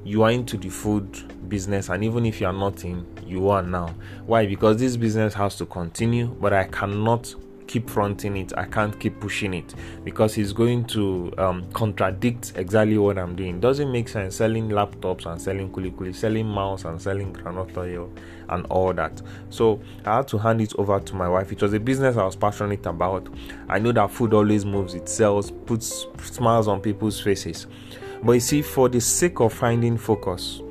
You 0.03 0.23
are 0.23 0.31
into 0.31 0.57
the 0.57 0.69
food 0.69 1.49
business, 1.49 1.89
and 1.89 2.03
even 2.03 2.25
if 2.25 2.41
you 2.41 2.47
are 2.47 2.53
not 2.53 2.85
in, 2.85 3.05
you 3.25 3.49
are 3.49 3.63
now. 3.63 3.95
Why? 4.25 4.45
Because 4.45 4.77
this 4.77 4.97
business 4.97 5.33
has 5.33 5.55
to 5.57 5.65
continue, 5.65 6.27
but 6.27 6.53
I 6.53 6.65
cannot 6.65 7.33
keep 7.73 7.89
fronting 7.89 8.37
it. 8.37 8.53
I 8.55 8.65
can't 8.65 8.97
keep 8.99 9.19
pushing 9.19 9.55
it 9.55 9.73
because 10.03 10.37
it's 10.37 10.53
going 10.53 10.85
to 10.85 11.33
um, 11.39 11.65
contradict 11.71 12.53
exactly 12.55 12.99
what 12.99 13.17
i'm 13.17 13.35
doing. 13.35 13.59
Doesn't 13.59 13.91
make 13.91 14.07
sense. 14.07 14.35
Selling 14.35 14.69
laptops 14.69 15.25
and 15.25 15.41
selling 15.41 15.73
kuli 15.73 16.13
selling 16.13 16.45
mouse 16.45 16.85
and 16.85 17.01
selling 17.01 17.33
groundnut 17.33 17.75
oil 17.75 18.13
and 18.49 18.67
all 18.67 18.93
that. 18.93 19.19
So 19.49 19.81
i 20.05 20.17
had 20.17 20.27
to 20.27 20.37
hand 20.37 20.61
it 20.61 20.75
over 20.77 20.99
to 20.99 21.15
my 21.15 21.27
wife. 21.27 21.51
It 21.51 21.63
was 21.63 21.73
a 21.73 21.79
business 21.79 22.15
i 22.15 22.23
was 22.23 22.35
passionate 22.35 22.85
about. 22.85 23.27
I 23.67 23.79
know 23.79 23.91
that 23.91 24.11
food 24.11 24.35
always 24.35 24.65
moves. 24.65 24.93
It 24.93 25.09
sells 25.09 25.49
puts 25.49 26.05
smiles 26.21 26.67
on 26.67 26.79
people's 26.79 27.19
faces. 27.19 27.65
But 28.21 28.33
you 28.33 28.39
see 28.39 28.61
for 28.61 28.87
the 28.87 29.01
sake 29.01 29.39
of 29.39 29.51
finding 29.51 29.97
focus 29.97 30.61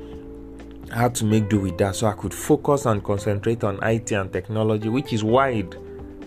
I 0.89 0.99
had 0.99 1.15
to 1.15 1.25
make 1.25 1.49
do 1.49 1.59
with 1.59 1.77
that 1.79 1.97
so 1.97 2.07
I 2.07 2.13
could 2.13 2.33
focus 2.33 2.85
and 2.85 3.03
concentrate 3.03 3.63
on 3.65 3.83
IT 3.83 4.11
and 4.13 4.31
technology, 4.31 4.87
which 4.87 5.11
is 5.11 5.23
wide 5.23 5.75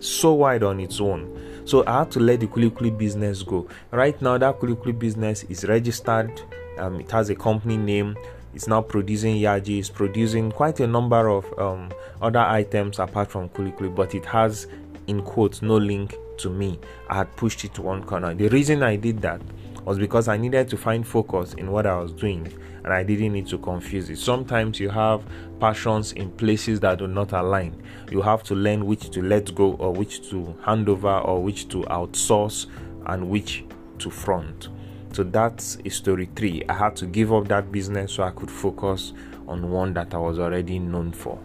so 0.01 0.33
wide 0.35 0.63
on 0.63 0.81
its 0.81 1.01
own. 1.01 1.63
So 1.65 1.85
I 1.87 2.01
had 2.01 2.11
to 2.13 2.21
let 2.21 2.41
the 2.41 2.47
Kulikuli 2.47 2.97
business 2.97 3.43
go. 3.43 3.69
Right 3.91 4.21
now, 4.23 4.39
that 4.39 4.61
Kulikuli 4.61 4.99
business 4.99 5.43
is 5.45 5.65
registered. 5.65 6.41
Um, 6.79 7.01
it 7.01 7.11
has 7.11 7.31
a 7.31 7.35
company 7.35 7.77
name. 7.77 8.17
It's 8.55 8.69
now 8.69 8.81
producing 8.81 9.37
yaji. 9.37 9.79
It's 9.79 9.91
producing 9.91 10.53
quite 10.53 10.81
a 10.81 10.87
number 10.87 11.29
of 11.29 11.59
um, 11.59 11.91
other 12.23 12.39
items 12.39 12.99
apart 12.99 13.31
from 13.31 13.49
Kulikuli, 13.51 13.95
but 13.95 14.15
it 14.15 14.25
has, 14.27 14.67
in 15.07 15.23
quotes, 15.23 15.61
no 15.61 15.77
link 15.77 16.15
to 16.39 16.51
me. 16.51 16.79
I 17.11 17.17
had 17.17 17.37
pushed 17.37 17.65
it 17.65 17.75
to 17.75 17.83
one 17.83 18.05
corner. 18.05 18.35
The 18.35 18.49
reason 18.49 18.83
I 18.83 18.97
did 18.97 19.21
that 19.23 19.41
was 19.87 19.99
because 19.99 20.27
I 20.27 20.37
needed 20.37 20.69
to 20.71 20.77
find 20.77 21.07
focus 21.07 21.55
in 21.55 21.71
what 21.71 21.87
I 21.87 21.97
was 21.97 22.13
doing 22.13 22.53
and 22.85 22.93
I 22.93 23.05
didn't 23.05 23.33
need 23.33 23.47
to 23.47 23.59
confuse 23.59 24.11
it. 24.11 24.19
Sometimes 24.19 24.81
you 24.81 24.91
have 24.91 25.25
passions 25.61 26.13
in 26.13 26.33
places 26.33 26.81
that 26.81 26.99
do 26.99 27.07
not 27.07 27.33
align. 27.33 27.81
You 28.11 28.21
have 28.21 28.43
to 28.45 28.55
learn 28.57 28.85
which 28.85 29.11
to 29.11 29.23
let 29.23 29.55
go 29.55 29.75
or 29.75 29.93
which 29.93 30.29
to 30.31 30.57
hand 30.65 30.89
over 30.89 31.19
or 31.19 31.41
which 31.41 31.69
to 31.69 31.83
outsource 31.83 32.67
and 33.07 33.31
which 33.31 33.65
to 34.01 34.11
front. 34.11 34.71
So 35.13 35.23
that's 35.23 35.79
story 35.89 36.29
three. 36.35 36.65
I 36.69 36.75
had 36.75 36.97
to 36.97 37.07
give 37.07 37.33
up 37.33 37.47
that 37.47 37.71
business 37.71 38.13
so 38.13 38.25
I 38.25 38.31
could 38.31 38.51
focus 38.51 39.13
on 39.47 39.71
one 39.71 39.95
that 39.95 40.15
I 40.15 40.19
was 40.19 40.41
already 40.41 40.81
known 40.81 41.13
for. 41.13 41.39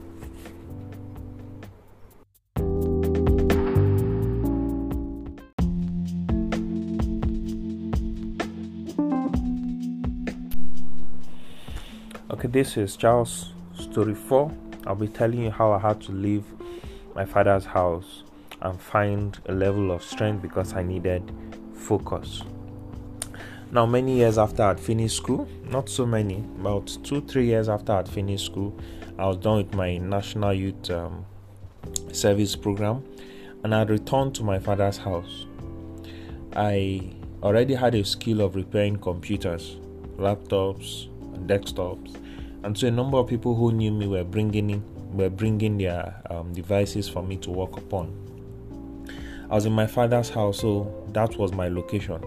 This 12.52 12.76
is 12.76 12.98
Charles 12.98 13.54
story 13.80 14.14
4. 14.14 14.52
I'll 14.86 14.96
be 14.96 15.08
telling 15.08 15.42
you 15.42 15.52
how 15.52 15.72
I 15.72 15.80
had 15.80 16.02
to 16.02 16.12
leave 16.12 16.44
my 17.16 17.24
father's 17.24 17.64
house 17.64 18.24
and 18.62 18.80
find 18.80 19.40
a 19.46 19.54
level 19.54 19.90
of 19.90 20.04
strength 20.04 20.42
because 20.42 20.74
I 20.74 20.84
needed 20.84 21.32
focus. 21.74 22.42
Now, 23.72 23.86
many 23.86 24.18
years 24.18 24.38
after 24.38 24.64
I'd 24.64 24.82
finished 24.82 25.16
school, 25.16 25.48
not 25.70 25.88
so 25.88 26.06
many, 26.06 26.44
about 26.60 26.98
two, 27.04 27.22
three 27.22 27.46
years 27.46 27.70
after 27.70 27.94
I'd 27.94 28.10
finished 28.10 28.48
school, 28.48 28.78
I 29.18 29.28
was 29.28 29.38
done 29.38 29.58
with 29.58 29.74
my 29.74 29.98
National 29.98 30.54
Youth 30.54 30.90
um, 30.92 31.26
Service 32.12 32.58
program 32.58 33.06
and 33.64 33.74
I'd 33.74 33.90
returned 33.90 34.36
to 34.36 34.44
my 34.44 34.60
father's 34.60 34.98
house. 34.98 35.46
I 36.54 37.14
already 37.42 37.76
had 37.76 37.96
a 37.96 38.04
skill 38.04 38.42
of 38.42 38.56
repairing 38.58 38.98
computers, 38.98 39.78
laptops, 40.18 41.06
and 41.34 41.50
desktops 41.50 42.18
and 42.64 42.78
so 42.78 42.88
a 42.88 42.92
number 42.92 43.18
of 43.18 43.28
people 43.28 43.56
who 43.56 43.72
knew 43.72 43.92
me 43.92 44.08
were 44.08 44.24
bringing 44.24 44.70
in, 44.70 44.84
were 45.18 45.30
bringing 45.30 45.78
their 45.78 46.22
um, 46.30 46.54
devices 46.54 47.10
for 47.10 47.24
me 47.24 47.38
to 47.38 47.52
work 47.52 47.78
upon. 47.78 48.14
I 49.50 49.56
was 49.56 49.66
in 49.66 49.74
my 49.74 49.88
father's 49.88 50.30
house, 50.30 50.60
so 50.60 51.06
that 51.10 51.38
was 51.38 51.52
my 51.54 51.68
location. 51.68 52.22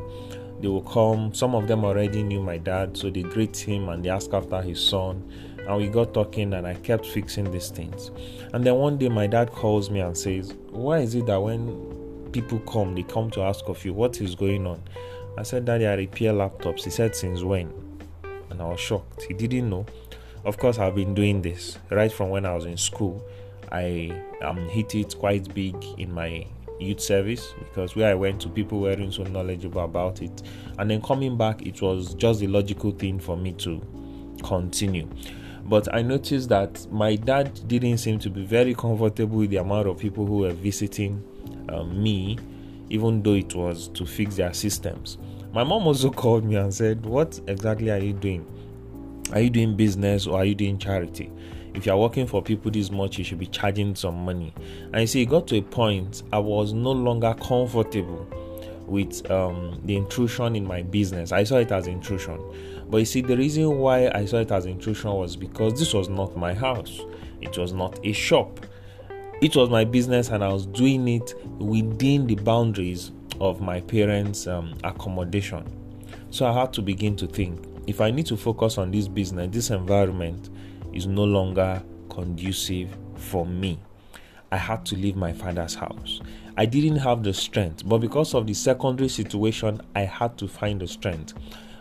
They 0.60 0.68
will 0.68 0.82
come. 0.82 1.32
Some 1.34 1.54
of 1.54 1.68
them 1.68 1.84
already 1.84 2.22
knew 2.22 2.40
my 2.40 2.58
dad, 2.58 2.96
so 2.96 3.10
they 3.10 3.22
greet 3.22 3.56
him 3.56 3.88
and 3.88 4.04
they 4.04 4.10
ask 4.10 4.32
after 4.32 4.60
his 4.60 4.82
son. 4.82 5.30
And 5.66 5.76
we 5.78 5.88
got 5.88 6.12
talking, 6.12 6.52
and 6.52 6.66
I 6.66 6.74
kept 6.74 7.06
fixing 7.06 7.50
these 7.50 7.70
things. 7.70 8.10
And 8.52 8.64
then 8.64 8.74
one 8.74 8.98
day, 8.98 9.08
my 9.08 9.26
dad 9.26 9.50
calls 9.50 9.88
me 9.88 10.00
and 10.00 10.16
says, 10.16 10.52
"Why 10.70 10.98
is 10.98 11.14
it 11.14 11.26
that 11.26 11.40
when 11.40 12.28
people 12.32 12.58
come, 12.60 12.94
they 12.94 13.02
come 13.02 13.30
to 13.30 13.42
ask 13.42 13.66
of 13.68 13.82
you 13.84 13.94
what 13.94 14.20
is 14.20 14.34
going 14.34 14.66
on?" 14.66 14.82
I 15.38 15.42
said, 15.42 15.64
"Daddy, 15.64 15.86
I 15.86 15.94
repair 15.94 16.34
laptops." 16.34 16.84
He 16.84 16.90
said, 16.90 17.16
"Since 17.16 17.42
when?" 17.42 17.72
And 18.50 18.60
I 18.60 18.68
was 18.68 18.80
shocked. 18.80 19.22
He 19.22 19.32
didn't 19.32 19.70
know. 19.70 19.86
Of 20.44 20.58
course, 20.58 20.78
I've 20.78 20.94
been 20.94 21.14
doing 21.14 21.40
this 21.40 21.78
right 21.90 22.12
from 22.12 22.28
when 22.28 22.44
I 22.44 22.54
was 22.54 22.66
in 22.66 22.76
school. 22.76 23.24
I 23.72 24.12
um, 24.42 24.68
hit 24.68 24.94
it 24.94 25.16
quite 25.18 25.52
big 25.54 25.74
in 25.96 26.12
my 26.12 26.46
youth 26.78 27.00
service 27.00 27.54
because 27.58 27.96
where 27.96 28.10
I 28.10 28.14
went 28.14 28.42
to, 28.42 28.50
people 28.50 28.80
weren't 28.80 29.14
so 29.14 29.22
knowledgeable 29.22 29.82
about 29.82 30.20
it. 30.20 30.42
And 30.78 30.90
then 30.90 31.00
coming 31.00 31.38
back, 31.38 31.62
it 31.62 31.80
was 31.80 32.14
just 32.14 32.40
the 32.40 32.46
logical 32.46 32.90
thing 32.90 33.18
for 33.20 33.38
me 33.38 33.52
to 33.52 33.80
continue. 34.42 35.08
But 35.64 35.92
I 35.94 36.02
noticed 36.02 36.50
that 36.50 36.86
my 36.92 37.16
dad 37.16 37.66
didn't 37.66 37.98
seem 37.98 38.18
to 38.18 38.28
be 38.28 38.44
very 38.44 38.74
comfortable 38.74 39.38
with 39.38 39.50
the 39.50 39.56
amount 39.56 39.88
of 39.88 39.98
people 39.98 40.26
who 40.26 40.38
were 40.38 40.52
visiting 40.52 41.24
um, 41.70 42.02
me, 42.02 42.38
even 42.90 43.22
though 43.22 43.32
it 43.32 43.54
was 43.54 43.88
to 43.88 44.04
fix 44.04 44.36
their 44.36 44.52
systems. 44.52 45.16
My 45.54 45.64
mom 45.64 45.86
also 45.86 46.10
called 46.12 46.44
me 46.44 46.56
and 46.56 46.74
said, 46.74 47.06
What 47.06 47.40
exactly 47.46 47.90
are 47.90 47.98
you 47.98 48.12
doing? 48.12 48.46
Are 49.34 49.40
you 49.40 49.50
doing 49.50 49.74
business 49.74 50.28
or 50.28 50.38
are 50.38 50.44
you 50.44 50.54
doing 50.54 50.78
charity? 50.78 51.28
If 51.74 51.86
you're 51.86 51.96
working 51.96 52.28
for 52.28 52.40
people 52.40 52.70
this 52.70 52.92
much, 52.92 53.18
you 53.18 53.24
should 53.24 53.40
be 53.40 53.48
charging 53.48 53.96
some 53.96 54.24
money. 54.24 54.54
And 54.92 55.00
you 55.00 55.08
see, 55.08 55.22
it 55.22 55.26
got 55.26 55.48
to 55.48 55.58
a 55.58 55.62
point 55.62 56.22
I 56.32 56.38
was 56.38 56.72
no 56.72 56.92
longer 56.92 57.34
comfortable 57.42 58.28
with 58.86 59.28
um, 59.32 59.80
the 59.86 59.96
intrusion 59.96 60.54
in 60.54 60.64
my 60.64 60.82
business. 60.82 61.32
I 61.32 61.42
saw 61.42 61.56
it 61.56 61.72
as 61.72 61.88
intrusion. 61.88 62.40
But 62.88 62.98
you 62.98 63.04
see, 63.04 63.22
the 63.22 63.36
reason 63.36 63.76
why 63.78 64.08
I 64.14 64.24
saw 64.24 64.36
it 64.36 64.52
as 64.52 64.66
intrusion 64.66 65.10
was 65.10 65.34
because 65.34 65.80
this 65.80 65.92
was 65.92 66.08
not 66.08 66.36
my 66.36 66.54
house, 66.54 67.00
it 67.40 67.58
was 67.58 67.72
not 67.72 67.98
a 68.06 68.12
shop. 68.12 68.64
It 69.40 69.56
was 69.56 69.68
my 69.68 69.84
business, 69.84 70.28
and 70.28 70.44
I 70.44 70.52
was 70.52 70.64
doing 70.64 71.08
it 71.08 71.34
within 71.58 72.28
the 72.28 72.36
boundaries 72.36 73.10
of 73.40 73.60
my 73.60 73.80
parents' 73.80 74.46
um, 74.46 74.74
accommodation. 74.84 75.64
So 76.30 76.46
I 76.46 76.52
had 76.52 76.72
to 76.74 76.82
begin 76.82 77.16
to 77.16 77.26
think 77.26 77.73
if 77.86 78.00
I 78.00 78.10
need 78.10 78.26
to 78.26 78.36
focus 78.36 78.78
on 78.78 78.90
this 78.90 79.08
business, 79.08 79.48
this 79.52 79.70
environment 79.70 80.50
is 80.92 81.06
no 81.06 81.24
longer 81.24 81.82
conducive 82.08 82.96
for 83.16 83.44
me. 83.44 83.78
I 84.52 84.56
had 84.56 84.86
to 84.86 84.94
leave 84.94 85.16
my 85.16 85.32
father's 85.32 85.74
house. 85.74 86.20
I 86.56 86.66
didn't 86.66 86.98
have 86.98 87.24
the 87.24 87.34
strength, 87.34 87.82
but 87.86 87.98
because 87.98 88.34
of 88.34 88.46
the 88.46 88.54
secondary 88.54 89.08
situation, 89.08 89.80
I 89.96 90.02
had 90.02 90.38
to 90.38 90.46
find 90.46 90.80
the 90.80 90.86
strength. 90.86 91.34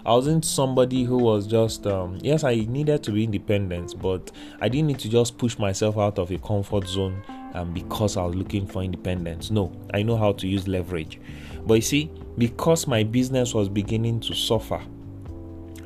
I 0.06 0.12
wasn't 0.12 0.44
somebody 0.44 1.04
who 1.04 1.18
was 1.18 1.48
just, 1.48 1.88
um, 1.88 2.18
yes, 2.22 2.44
I 2.44 2.56
needed 2.56 3.04
to 3.04 3.12
be 3.12 3.24
independent, 3.24 4.02
but 4.02 4.32
I 4.60 4.68
didn't 4.68 4.88
need 4.88 5.00
to 5.00 5.10
just 5.10 5.38
push 5.38 5.58
myself 5.58 5.98
out 5.98 6.20
of 6.20 6.32
a 6.32 6.38
comfort 6.40 6.88
zone 6.88 7.24
um, 7.54 7.74
because 7.74 8.18
I 8.18 8.26
was 8.26 8.36
looking 8.36 8.68
for 8.68 8.82
independence. 8.82 9.50
No, 9.50 9.72
I 9.94 10.04
know 10.04 10.18
how 10.18 10.34
to 10.34 10.48
use 10.48 10.68
leverage. 10.68 11.22
But 11.66 11.76
you 11.76 11.82
see, 11.82 12.12
because 12.38 12.88
my 12.88 13.04
business 13.04 13.54
was 13.54 13.70
beginning 13.70 14.20
to 14.22 14.34
suffer, 14.34 14.82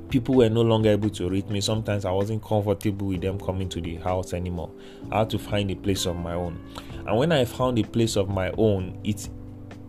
people 0.10 0.36
were 0.36 0.50
no 0.50 0.62
longer 0.62 0.90
able 0.90 1.10
to 1.12 1.30
reach 1.30 1.46
me. 1.48 1.62
Sometimes 1.62 2.06
I 2.06 2.12
wasn't 2.12 2.44
comfortable 2.44 3.08
with 3.08 3.22
them 3.22 3.40
coming 3.40 3.70
to 3.70 3.82
the 3.82 3.96
house 3.96 4.34
anymore. 4.34 4.72
I 5.12 5.20
had 5.20 5.30
to 5.32 5.40
find 5.40 5.70
a 5.72 5.76
place 5.76 6.06
of 6.06 6.16
my 6.16 6.34
own. 6.34 6.60
And 7.06 7.18
when 7.18 7.32
I 7.32 7.46
found 7.46 7.80
a 7.80 7.84
place 7.84 8.16
of 8.16 8.30
my 8.30 8.52
own, 8.58 9.00
it's 9.04 9.30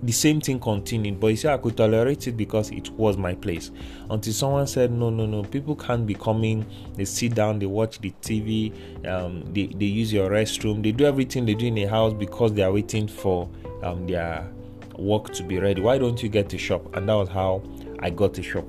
the 0.02 0.12
same 0.12 0.40
thing 0.40 0.60
continued, 0.60 1.18
but 1.18 1.28
you 1.28 1.36
see, 1.36 1.48
I 1.48 1.56
could 1.56 1.76
tolerate 1.76 2.28
it 2.28 2.36
because 2.36 2.70
it 2.70 2.88
was 2.90 3.16
my 3.16 3.34
place. 3.34 3.72
Until 4.08 4.32
someone 4.32 4.66
said, 4.66 4.92
No, 4.92 5.10
no, 5.10 5.26
no, 5.26 5.42
people 5.42 5.74
can't 5.74 6.06
be 6.06 6.14
coming. 6.14 6.64
They 6.94 7.04
sit 7.04 7.34
down, 7.34 7.58
they 7.58 7.66
watch 7.66 7.98
the 7.98 8.12
TV, 8.22 8.72
um, 9.08 9.42
they, 9.52 9.66
they 9.66 9.86
use 9.86 10.12
your 10.12 10.30
restroom, 10.30 10.82
they 10.82 10.92
do 10.92 11.04
everything 11.04 11.46
they 11.46 11.54
do 11.54 11.66
in 11.66 11.74
the 11.74 11.86
house 11.86 12.12
because 12.12 12.52
they 12.52 12.62
are 12.62 12.72
waiting 12.72 13.08
for 13.08 13.48
um, 13.82 14.06
their 14.06 14.48
work 14.96 15.32
to 15.34 15.42
be 15.42 15.58
ready. 15.58 15.80
Why 15.80 15.98
don't 15.98 16.22
you 16.22 16.28
get 16.28 16.52
a 16.52 16.58
shop? 16.58 16.96
And 16.96 17.08
that 17.08 17.14
was 17.14 17.28
how 17.28 17.62
I 17.98 18.10
got 18.10 18.38
a 18.38 18.42
shop. 18.42 18.64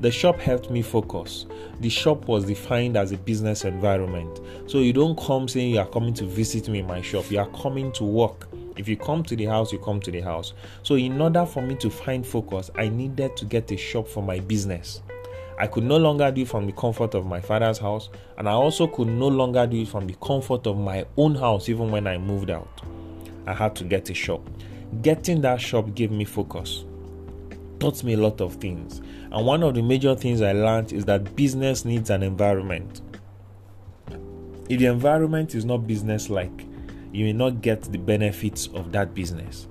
The 0.00 0.10
shop 0.10 0.40
helped 0.40 0.70
me 0.70 0.80
focus. 0.80 1.44
The 1.80 1.90
shop 1.90 2.26
was 2.26 2.46
defined 2.46 2.96
as 2.96 3.12
a 3.12 3.18
business 3.18 3.64
environment. 3.66 4.40
So 4.66 4.78
you 4.78 4.94
don't 4.94 5.18
come 5.18 5.46
saying 5.46 5.74
you 5.74 5.78
are 5.78 5.86
coming 5.86 6.14
to 6.14 6.24
visit 6.24 6.68
me 6.68 6.78
in 6.78 6.86
my 6.86 7.02
shop, 7.02 7.30
you 7.30 7.38
are 7.38 7.50
coming 7.50 7.92
to 7.92 8.04
work. 8.04 8.48
If 8.76 8.88
you 8.88 8.96
come 8.96 9.22
to 9.24 9.36
the 9.36 9.44
house, 9.44 9.72
you 9.72 9.78
come 9.78 10.00
to 10.00 10.10
the 10.10 10.22
house. 10.22 10.54
So, 10.82 10.94
in 10.94 11.20
order 11.20 11.44
for 11.44 11.60
me 11.60 11.74
to 11.76 11.90
find 11.90 12.26
focus, 12.26 12.70
I 12.76 12.88
needed 12.88 13.36
to 13.36 13.44
get 13.44 13.70
a 13.72 13.76
shop 13.76 14.08
for 14.08 14.22
my 14.22 14.40
business. 14.40 15.02
I 15.58 15.66
could 15.66 15.84
no 15.84 15.98
longer 15.98 16.30
do 16.30 16.42
it 16.42 16.48
from 16.48 16.64
the 16.64 16.72
comfort 16.72 17.14
of 17.14 17.26
my 17.26 17.40
father's 17.40 17.76
house, 17.76 18.08
and 18.38 18.48
I 18.48 18.52
also 18.52 18.86
could 18.86 19.08
no 19.08 19.28
longer 19.28 19.66
do 19.66 19.82
it 19.82 19.88
from 19.88 20.06
the 20.06 20.14
comfort 20.14 20.66
of 20.66 20.78
my 20.78 21.04
own 21.18 21.34
house, 21.34 21.68
even 21.68 21.90
when 21.90 22.06
I 22.06 22.16
moved 22.16 22.48
out. 22.48 22.80
I 23.46 23.52
had 23.52 23.76
to 23.76 23.84
get 23.84 24.08
a 24.08 24.14
shop. 24.14 24.48
Getting 25.02 25.42
that 25.42 25.60
shop 25.60 25.94
gave 25.94 26.10
me 26.10 26.24
focus, 26.24 26.86
taught 27.80 28.04
me 28.04 28.12
a 28.12 28.18
lot 28.18 28.40
of 28.40 28.54
things. 28.56 29.00
And 29.32 29.44
one 29.44 29.62
of 29.62 29.74
the 29.74 29.82
major 29.82 30.14
things 30.14 30.42
I 30.42 30.52
learned 30.52 30.92
is 30.92 31.04
that 31.06 31.34
business 31.34 31.84
needs 31.84 32.10
an 32.10 32.22
environment. 32.22 33.00
If 34.68 34.78
the 34.78 34.86
environment 34.86 35.54
is 35.54 35.64
not 35.64 35.86
business 35.86 36.30
like, 36.30 36.66
you 37.12 37.24
may 37.24 37.32
not 37.32 37.60
get 37.60 37.82
the 37.82 37.98
benefits 37.98 38.68
of 38.68 38.92
that 38.92 39.14
business. 39.14 39.66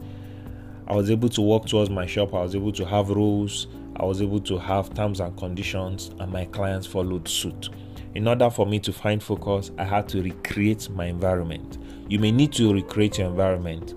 I 0.88 0.96
was 0.96 1.10
able 1.10 1.30
to 1.30 1.42
walk 1.42 1.68
towards 1.68 1.90
my 1.90 2.06
shop, 2.06 2.34
I 2.34 2.42
was 2.42 2.56
able 2.56 2.74
to 2.74 2.86
have 2.86 3.10
rules, 3.10 3.68
I 3.96 4.04
was 4.04 4.22
able 4.22 4.40
to 4.42 4.58
have 4.58 4.94
terms 4.94 5.20
and 5.20 5.38
conditions, 5.38 6.12
and 6.20 6.32
my 6.32 6.46
clients 6.46 6.88
followed 6.88 7.28
suit. 7.28 7.70
In 8.16 8.28
order 8.28 8.50
for 8.50 8.66
me 8.66 8.80
to 8.80 8.92
find 8.92 9.22
focus, 9.22 9.72
I 9.78 9.84
had 9.84 10.10
to 10.10 10.22
recreate 10.24 10.90
my 10.90 11.06
environment. 11.06 11.78
You 12.10 12.18
may 12.18 12.32
need 12.32 12.52
to 12.54 12.74
recreate 12.74 13.20
your 13.20 13.28
environment 13.28 13.94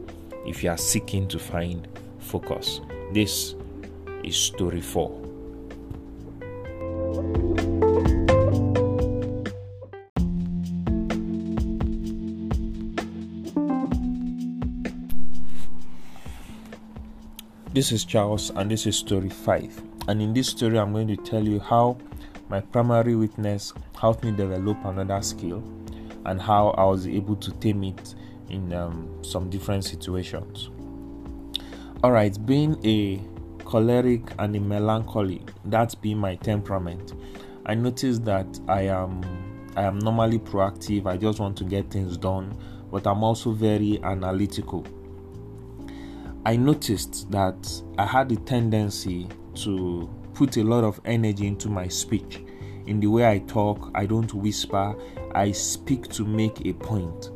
if 0.47 0.63
you 0.63 0.71
are 0.71 0.77
seeking 0.77 1.27
to 1.29 1.39
find 1.39 1.89
focus. 2.19 2.81
This 3.13 3.55
is 4.25 4.37
story 4.37 4.81
4. 4.81 5.23
This 17.75 17.91
is 17.91 18.05
Charles, 18.05 18.51
and 18.51 18.71
this 18.71 18.87
is 18.87 18.97
story 18.97 19.31
5. 19.31 19.83
And 20.09 20.21
in 20.21 20.35
this 20.35 20.49
story, 20.49 20.79
I'm 20.79 20.93
going 20.93 21.09
to 21.09 21.17
tell 21.17 21.43
you 21.43 21.59
how 21.59 21.97
my 22.49 22.61
primary 22.61 23.17
witness 23.17 23.73
helped 23.99 24.25
me 24.25 24.31
develop 24.31 24.85
another 24.85 25.23
skill 25.23 25.63
and 26.27 26.41
how 26.41 26.69
I 26.71 26.85
was 26.85 27.07
able 27.07 27.37
to 27.37 27.51
tame 27.53 27.85
it 27.85 28.15
in 28.51 28.73
um, 28.75 29.09
some 29.23 29.49
different 29.49 29.85
situations. 29.85 30.69
All 32.05 32.13
right, 32.13 32.37
being 32.45 32.79
a 32.85 33.21
choleric 33.73 34.21
and 34.39 34.55
a 34.55 34.61
melancholy, 34.61 35.41
that's 35.65 35.95
been 35.95 36.19
my 36.19 36.35
temperament. 36.37 37.15
I 37.65 37.75
noticed 37.75 38.23
that 38.27 38.61
I 38.69 38.83
am 38.83 39.23
I 39.75 39.85
am 39.85 39.99
normally 39.99 40.39
proactive. 40.39 41.07
I 41.07 41.17
just 41.17 41.41
want 41.41 41.57
to 41.57 41.65
get 41.65 41.91
things 41.91 42.19
done, 42.19 42.55
but 42.91 43.07
I'm 43.07 43.25
also 43.25 43.53
very 43.53 43.99
analytical. 44.03 44.87
I 46.45 46.57
noticed 46.57 47.31
that 47.31 47.83
I 47.97 48.05
had 48.05 48.31
a 48.31 48.37
tendency 48.37 49.27
to 49.55 50.11
put 50.35 50.59
a 50.59 50.63
lot 50.65 50.85
of 50.85 51.01
energy 51.07 51.47
into 51.47 51.71
my 51.71 51.89
speech. 51.89 52.43
In 52.87 53.01
the 53.01 53.07
way 53.07 53.27
I 53.27 53.39
talk, 53.39 53.91
I 53.95 54.05
don't 54.05 54.35
whisper, 54.35 54.95
I 55.35 55.53
speak 55.53 56.09
to 56.09 56.27
make 56.27 56.67
a 56.67 56.75
point. 56.75 57.31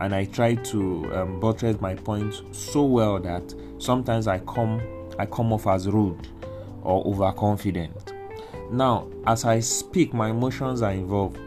And 0.00 0.14
I 0.14 0.24
try 0.24 0.54
to 0.54 1.14
um, 1.14 1.40
buttress 1.40 1.78
my 1.82 1.94
point 1.94 2.40
so 2.52 2.84
well 2.84 3.20
that 3.20 3.54
sometimes 3.78 4.26
I 4.26 4.38
come 4.38 4.80
I 5.18 5.26
come 5.26 5.52
off 5.52 5.66
as 5.66 5.88
rude 5.88 6.28
or 6.82 7.04
overconfident. 7.06 8.12
Now, 8.70 9.08
as 9.26 9.44
I 9.44 9.60
speak, 9.60 10.14
my 10.14 10.30
emotions 10.30 10.82
are 10.82 10.92
involved. 10.92 11.38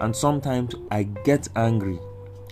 And 0.00 0.14
sometimes 0.14 0.74
I 0.90 1.04
get 1.24 1.48
angry. 1.56 1.98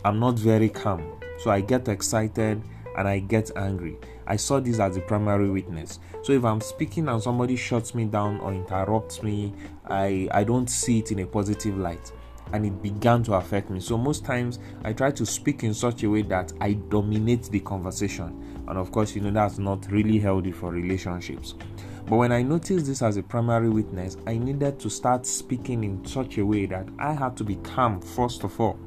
I'm 0.05 0.19
not 0.19 0.39
very 0.39 0.69
calm. 0.69 1.21
So 1.39 1.51
I 1.51 1.61
get 1.61 1.89
excited 1.89 2.63
and 2.97 3.09
I 3.09 3.19
get 3.19 3.51
angry. 3.57 3.97
I 4.27 4.37
saw 4.37 4.61
this 4.61 4.79
as 4.79 4.95
the 4.95 5.01
primary 5.01 5.51
witness. 5.51 5.99
So 6.23 6.33
if 6.33 6.45
I'm 6.45 6.61
speaking 6.61 7.09
and 7.09 7.23
somebody 7.23 7.57
shuts 7.57 7.95
me 7.95 8.05
down 8.05 8.39
or 8.41 8.53
interrupts 8.53 9.23
me, 9.23 9.53
I, 9.87 10.29
I 10.31 10.45
don't 10.45 10.69
see 10.71 11.01
it 11.01 11.11
in 11.11 11.19
a 11.21 11.27
positive 11.27 11.77
light. 11.77 12.13
And 12.53 12.65
it 12.67 12.83
began 12.83 13.23
to 13.25 13.35
affect 13.35 13.71
me. 13.71 13.81
So 13.81 13.99
most 13.99 14.25
times 14.25 14.59
I 14.85 14.93
try 14.93 15.11
to 15.11 15.27
speak 15.27 15.65
in 15.65 15.75
such 15.75 16.03
a 16.05 16.11
way 16.11 16.23
that 16.23 16.53
I 16.61 16.75
dominate 16.75 17.45
the 17.45 17.61
conversation. 17.61 18.52
And 18.69 18.79
of 18.79 18.93
course, 18.93 19.15
you 19.15 19.21
know 19.21 19.31
that's 19.31 19.59
not 19.59 19.91
really 19.91 20.19
healthy 20.19 20.53
for 20.53 20.71
relationships. 20.71 21.55
But 22.07 22.17
when 22.17 22.33
I 22.33 22.43
noticed 22.43 22.87
this 22.87 23.03
as 23.03 23.17
a 23.17 23.23
primary 23.23 23.69
witness, 23.69 24.17
I 24.27 24.37
needed 24.39 24.79
to 24.81 24.91
start 24.91 25.27
speaking 25.27 25.85
in 25.85 26.05
such 26.05 26.39
a 26.39 26.47
way 26.47 26.67
that 26.67 26.89
I 26.99 27.13
had 27.13 27.37
to 27.39 27.45
be 27.45 27.57
calm 27.57 28.01
first 28.01 28.45
of 28.45 28.61
all 28.61 28.79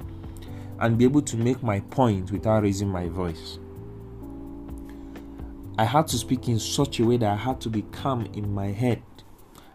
and 0.79 0.97
be 0.97 1.05
able 1.05 1.21
to 1.21 1.37
make 1.37 1.63
my 1.63 1.79
point 1.79 2.31
without 2.31 2.63
raising 2.63 2.89
my 2.89 3.07
voice. 3.07 3.59
I 5.77 5.85
had 5.85 6.07
to 6.07 6.17
speak 6.17 6.47
in 6.47 6.59
such 6.59 6.99
a 6.99 7.05
way 7.05 7.17
that 7.17 7.31
I 7.31 7.35
had 7.35 7.59
to 7.61 7.69
be 7.69 7.81
calm 7.91 8.25
in 8.33 8.53
my 8.53 8.67
head 8.67 9.01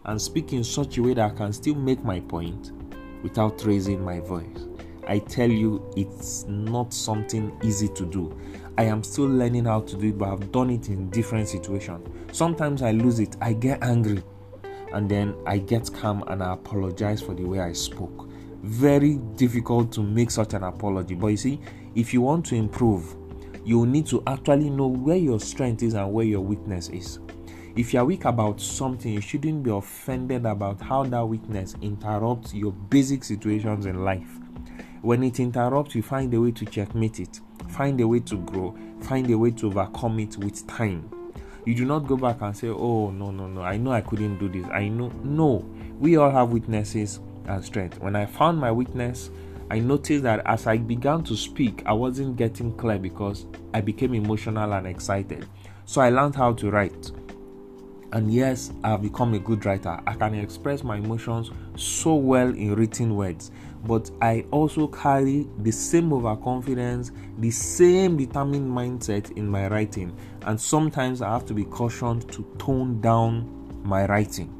and 0.05 0.21
speak 0.21 0.53
in 0.53 0.63
such 0.63 0.97
a 0.97 1.03
way 1.03 1.13
that 1.13 1.31
I 1.31 1.35
can 1.35 1.53
still 1.53 1.75
make 1.75 2.03
my 2.03 2.19
point 2.21 2.71
without 3.23 3.63
raising 3.65 4.03
my 4.03 4.19
voice. 4.19 4.67
I 5.07 5.19
tell 5.19 5.49
you, 5.49 5.83
it's 5.95 6.45
not 6.47 6.93
something 6.93 7.55
easy 7.63 7.87
to 7.89 8.05
do. 8.05 8.35
I 8.77 8.83
am 8.83 9.03
still 9.03 9.27
learning 9.27 9.65
how 9.65 9.81
to 9.81 9.97
do 9.97 10.07
it, 10.07 10.17
but 10.17 10.29
I've 10.29 10.51
done 10.51 10.69
it 10.69 10.89
in 10.89 11.09
different 11.09 11.49
situations. 11.49 12.07
Sometimes 12.31 12.81
I 12.81 12.91
lose 12.91 13.19
it, 13.19 13.35
I 13.41 13.53
get 13.53 13.83
angry, 13.83 14.23
and 14.93 15.09
then 15.09 15.35
I 15.45 15.57
get 15.57 15.91
calm 15.93 16.23
and 16.27 16.41
I 16.41 16.53
apologize 16.53 17.21
for 17.21 17.33
the 17.33 17.43
way 17.43 17.59
I 17.59 17.73
spoke. 17.73 18.29
Very 18.63 19.15
difficult 19.35 19.91
to 19.93 20.01
make 20.01 20.31
such 20.31 20.53
an 20.53 20.63
apology, 20.63 21.15
but 21.15 21.27
you 21.27 21.37
see, 21.37 21.61
if 21.95 22.13
you 22.13 22.21
want 22.21 22.45
to 22.47 22.55
improve, 22.55 23.15
you 23.63 23.85
need 23.85 24.07
to 24.07 24.23
actually 24.27 24.69
know 24.69 24.87
where 24.87 25.17
your 25.17 25.39
strength 25.39 25.83
is 25.83 25.93
and 25.93 26.11
where 26.11 26.25
your 26.25 26.41
weakness 26.41 26.89
is. 26.89 27.19
If 27.75 27.93
you 27.93 27.99
are 27.99 28.05
weak 28.05 28.25
about 28.25 28.59
something, 28.59 29.13
you 29.13 29.21
shouldn't 29.21 29.63
be 29.63 29.71
offended 29.71 30.45
about 30.45 30.81
how 30.81 31.03
that 31.03 31.25
weakness 31.25 31.75
interrupts 31.81 32.53
your 32.53 32.71
basic 32.71 33.23
situations 33.23 33.85
in 33.85 34.03
life. 34.03 34.39
When 35.01 35.23
it 35.23 35.39
interrupts, 35.39 35.95
you 35.95 36.03
find 36.03 36.33
a 36.33 36.41
way 36.41 36.51
to 36.51 36.65
checkmate 36.65 37.19
it, 37.19 37.39
find 37.71 37.99
a 38.01 38.07
way 38.07 38.19
to 38.19 38.37
grow, 38.37 38.75
find 39.01 39.29
a 39.29 39.37
way 39.37 39.51
to 39.51 39.67
overcome 39.67 40.19
it 40.19 40.37
with 40.37 40.65
time. 40.67 41.09
You 41.65 41.75
do 41.75 41.85
not 41.85 42.07
go 42.07 42.17
back 42.17 42.41
and 42.41 42.55
say, 42.55 42.69
Oh, 42.69 43.11
no, 43.11 43.31
no, 43.31 43.47
no, 43.47 43.61
I 43.61 43.77
know 43.77 43.91
I 43.91 44.01
couldn't 44.01 44.39
do 44.39 44.49
this. 44.49 44.65
I 44.71 44.87
know. 44.87 45.09
No, 45.23 45.65
we 45.99 46.17
all 46.17 46.31
have 46.31 46.51
weaknesses 46.51 47.19
and 47.45 47.63
strength. 47.63 47.99
When 47.99 48.15
I 48.15 48.25
found 48.25 48.59
my 48.59 48.71
weakness, 48.71 49.29
I 49.69 49.79
noticed 49.79 50.23
that 50.23 50.41
as 50.45 50.67
I 50.67 50.77
began 50.77 51.23
to 51.23 51.37
speak, 51.37 51.83
I 51.85 51.93
wasn't 51.93 52.35
getting 52.35 52.75
clear 52.75 52.97
because 52.97 53.45
I 53.73 53.81
became 53.81 54.13
emotional 54.13 54.73
and 54.73 54.87
excited. 54.87 55.47
So 55.85 56.01
I 56.01 56.09
learned 56.09 56.35
how 56.35 56.53
to 56.53 56.69
write. 56.69 57.11
And 58.13 58.33
yes, 58.33 58.73
I've 58.83 59.01
become 59.01 59.33
a 59.33 59.39
good 59.39 59.65
writer. 59.65 59.97
I 60.05 60.13
can 60.15 60.33
express 60.35 60.83
my 60.83 60.97
emotions 60.97 61.51
so 61.77 62.15
well 62.15 62.49
in 62.49 62.75
written 62.75 63.15
words. 63.15 63.51
But 63.85 64.11
I 64.21 64.45
also 64.51 64.87
carry 64.87 65.47
the 65.59 65.71
same 65.71 66.13
overconfidence, 66.13 67.11
the 67.39 67.51
same 67.51 68.17
determined 68.17 68.69
mindset 68.69 69.31
in 69.37 69.47
my 69.47 69.67
writing. 69.67 70.15
And 70.43 70.59
sometimes 70.59 71.21
I 71.21 71.31
have 71.31 71.45
to 71.47 71.53
be 71.53 71.65
cautioned 71.65 72.31
to 72.31 72.43
tone 72.57 73.01
down 73.01 73.81
my 73.83 74.05
writing. 74.05 74.57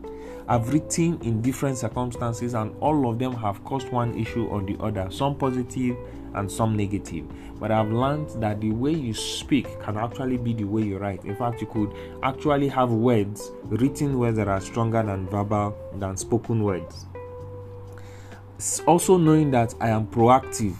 I've 0.47 0.73
written 0.73 1.21
in 1.21 1.41
different 1.41 1.77
circumstances, 1.77 2.55
and 2.55 2.75
all 2.81 3.09
of 3.09 3.19
them 3.19 3.33
have 3.35 3.63
caused 3.63 3.89
one 3.89 4.17
issue 4.17 4.47
or 4.47 4.61
the 4.61 4.75
other, 4.81 5.09
some 5.11 5.35
positive 5.35 5.95
and 6.33 6.51
some 6.51 6.75
negative. 6.75 7.25
But 7.59 7.71
I've 7.71 7.91
learned 7.91 8.41
that 8.41 8.59
the 8.59 8.71
way 8.71 8.91
you 8.91 9.13
speak 9.13 9.79
can 9.81 9.97
actually 9.97 10.37
be 10.37 10.53
the 10.53 10.63
way 10.63 10.81
you 10.81 10.97
write. 10.97 11.23
In 11.25 11.35
fact, 11.35 11.61
you 11.61 11.67
could 11.67 11.93
actually 12.23 12.69
have 12.69 12.91
words, 12.91 13.51
written 13.65 14.17
words 14.17 14.37
that 14.37 14.47
are 14.47 14.59
stronger 14.59 15.03
than 15.03 15.27
verbal 15.27 15.77
than 15.95 16.17
spoken 16.17 16.63
words. 16.63 17.05
Also 18.85 19.17
knowing 19.17 19.51
that 19.51 19.73
I 19.79 19.89
am 19.89 20.07
proactive 20.07 20.75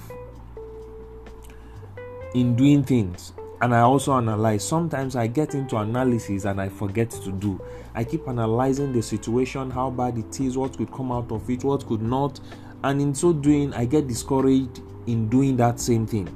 in 2.33 2.55
doing 2.55 2.83
things 2.83 3.33
and 3.61 3.73
I 3.75 3.81
also 3.81 4.13
analyze. 4.13 4.67
Sometimes 4.67 5.15
I 5.15 5.27
get 5.27 5.53
into 5.53 5.77
analysis 5.77 6.45
and 6.45 6.59
I 6.59 6.69
forget 6.69 7.09
to 7.11 7.31
do. 7.31 7.59
I 7.93 8.03
keep 8.03 8.27
analyzing 8.27 8.93
the 8.93 9.01
situation, 9.01 9.69
how 9.69 9.89
bad 9.89 10.17
it 10.17 10.39
is, 10.39 10.57
what 10.57 10.77
could 10.77 10.91
come 10.91 11.11
out 11.11 11.31
of 11.31 11.49
it, 11.49 11.63
what 11.63 11.85
could 11.85 12.01
not, 12.01 12.39
and 12.83 13.01
in 13.01 13.13
so 13.13 13.33
doing, 13.33 13.73
I 13.73 13.85
get 13.85 14.07
discouraged 14.07 14.81
in 15.07 15.29
doing 15.29 15.57
that 15.57 15.79
same 15.79 16.07
thing. 16.07 16.29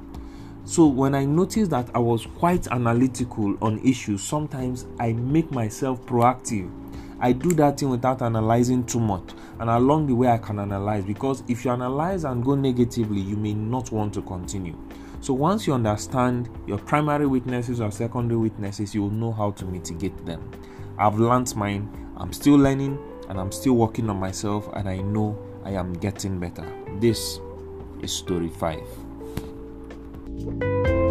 So 0.65 0.87
when 0.87 1.13
I 1.13 1.25
notice 1.25 1.67
that 1.69 1.89
I 1.93 1.99
was 1.99 2.25
quite 2.25 2.67
analytical 2.67 3.55
on 3.61 3.79
issues, 3.85 4.23
sometimes 4.23 4.85
I 4.99 5.13
make 5.13 5.51
myself 5.51 6.03
proactive. 6.05 6.71
I 7.19 7.31
do 7.31 7.51
that 7.53 7.79
thing 7.79 7.89
without 7.89 8.21
analyzing 8.21 8.85
too 8.85 8.99
much, 8.99 9.31
and 9.59 9.69
along 9.69 10.07
the 10.07 10.15
way, 10.15 10.27
I 10.27 10.37
can 10.37 10.59
analyze 10.59 11.05
because 11.05 11.43
if 11.47 11.65
you 11.65 11.71
analyze 11.71 12.23
and 12.23 12.43
go 12.43 12.55
negatively, 12.55 13.21
you 13.21 13.37
may 13.37 13.53
not 13.53 13.91
want 13.91 14.13
to 14.15 14.21
continue. 14.21 14.75
So 15.21 15.33
once 15.33 15.65
you 15.65 15.73
understand 15.73 16.49
your 16.67 16.77
primary 16.77 17.25
weaknesses 17.25 17.81
or 17.81 17.91
secondary 17.91 18.39
weaknesses, 18.39 18.93
you 18.93 19.03
will 19.03 19.09
know 19.09 19.31
how 19.31 19.51
to 19.51 19.65
mitigate 19.65 20.25
them. 20.25 20.51
I've 20.97 21.17
learned 21.17 21.53
mine, 21.55 21.89
I'm 22.17 22.31
still 22.31 22.55
learning, 22.55 22.99
and 23.29 23.39
I'm 23.39 23.51
still 23.51 23.73
working 23.73 24.09
on 24.09 24.19
myself, 24.19 24.69
and 24.73 24.87
I 24.87 24.97
know 24.97 25.37
I 25.63 25.71
am 25.71 25.93
getting 25.93 26.39
better. 26.39 26.65
This 26.99 27.39
is 28.01 28.13
story 28.13 28.49
5. 28.49 31.04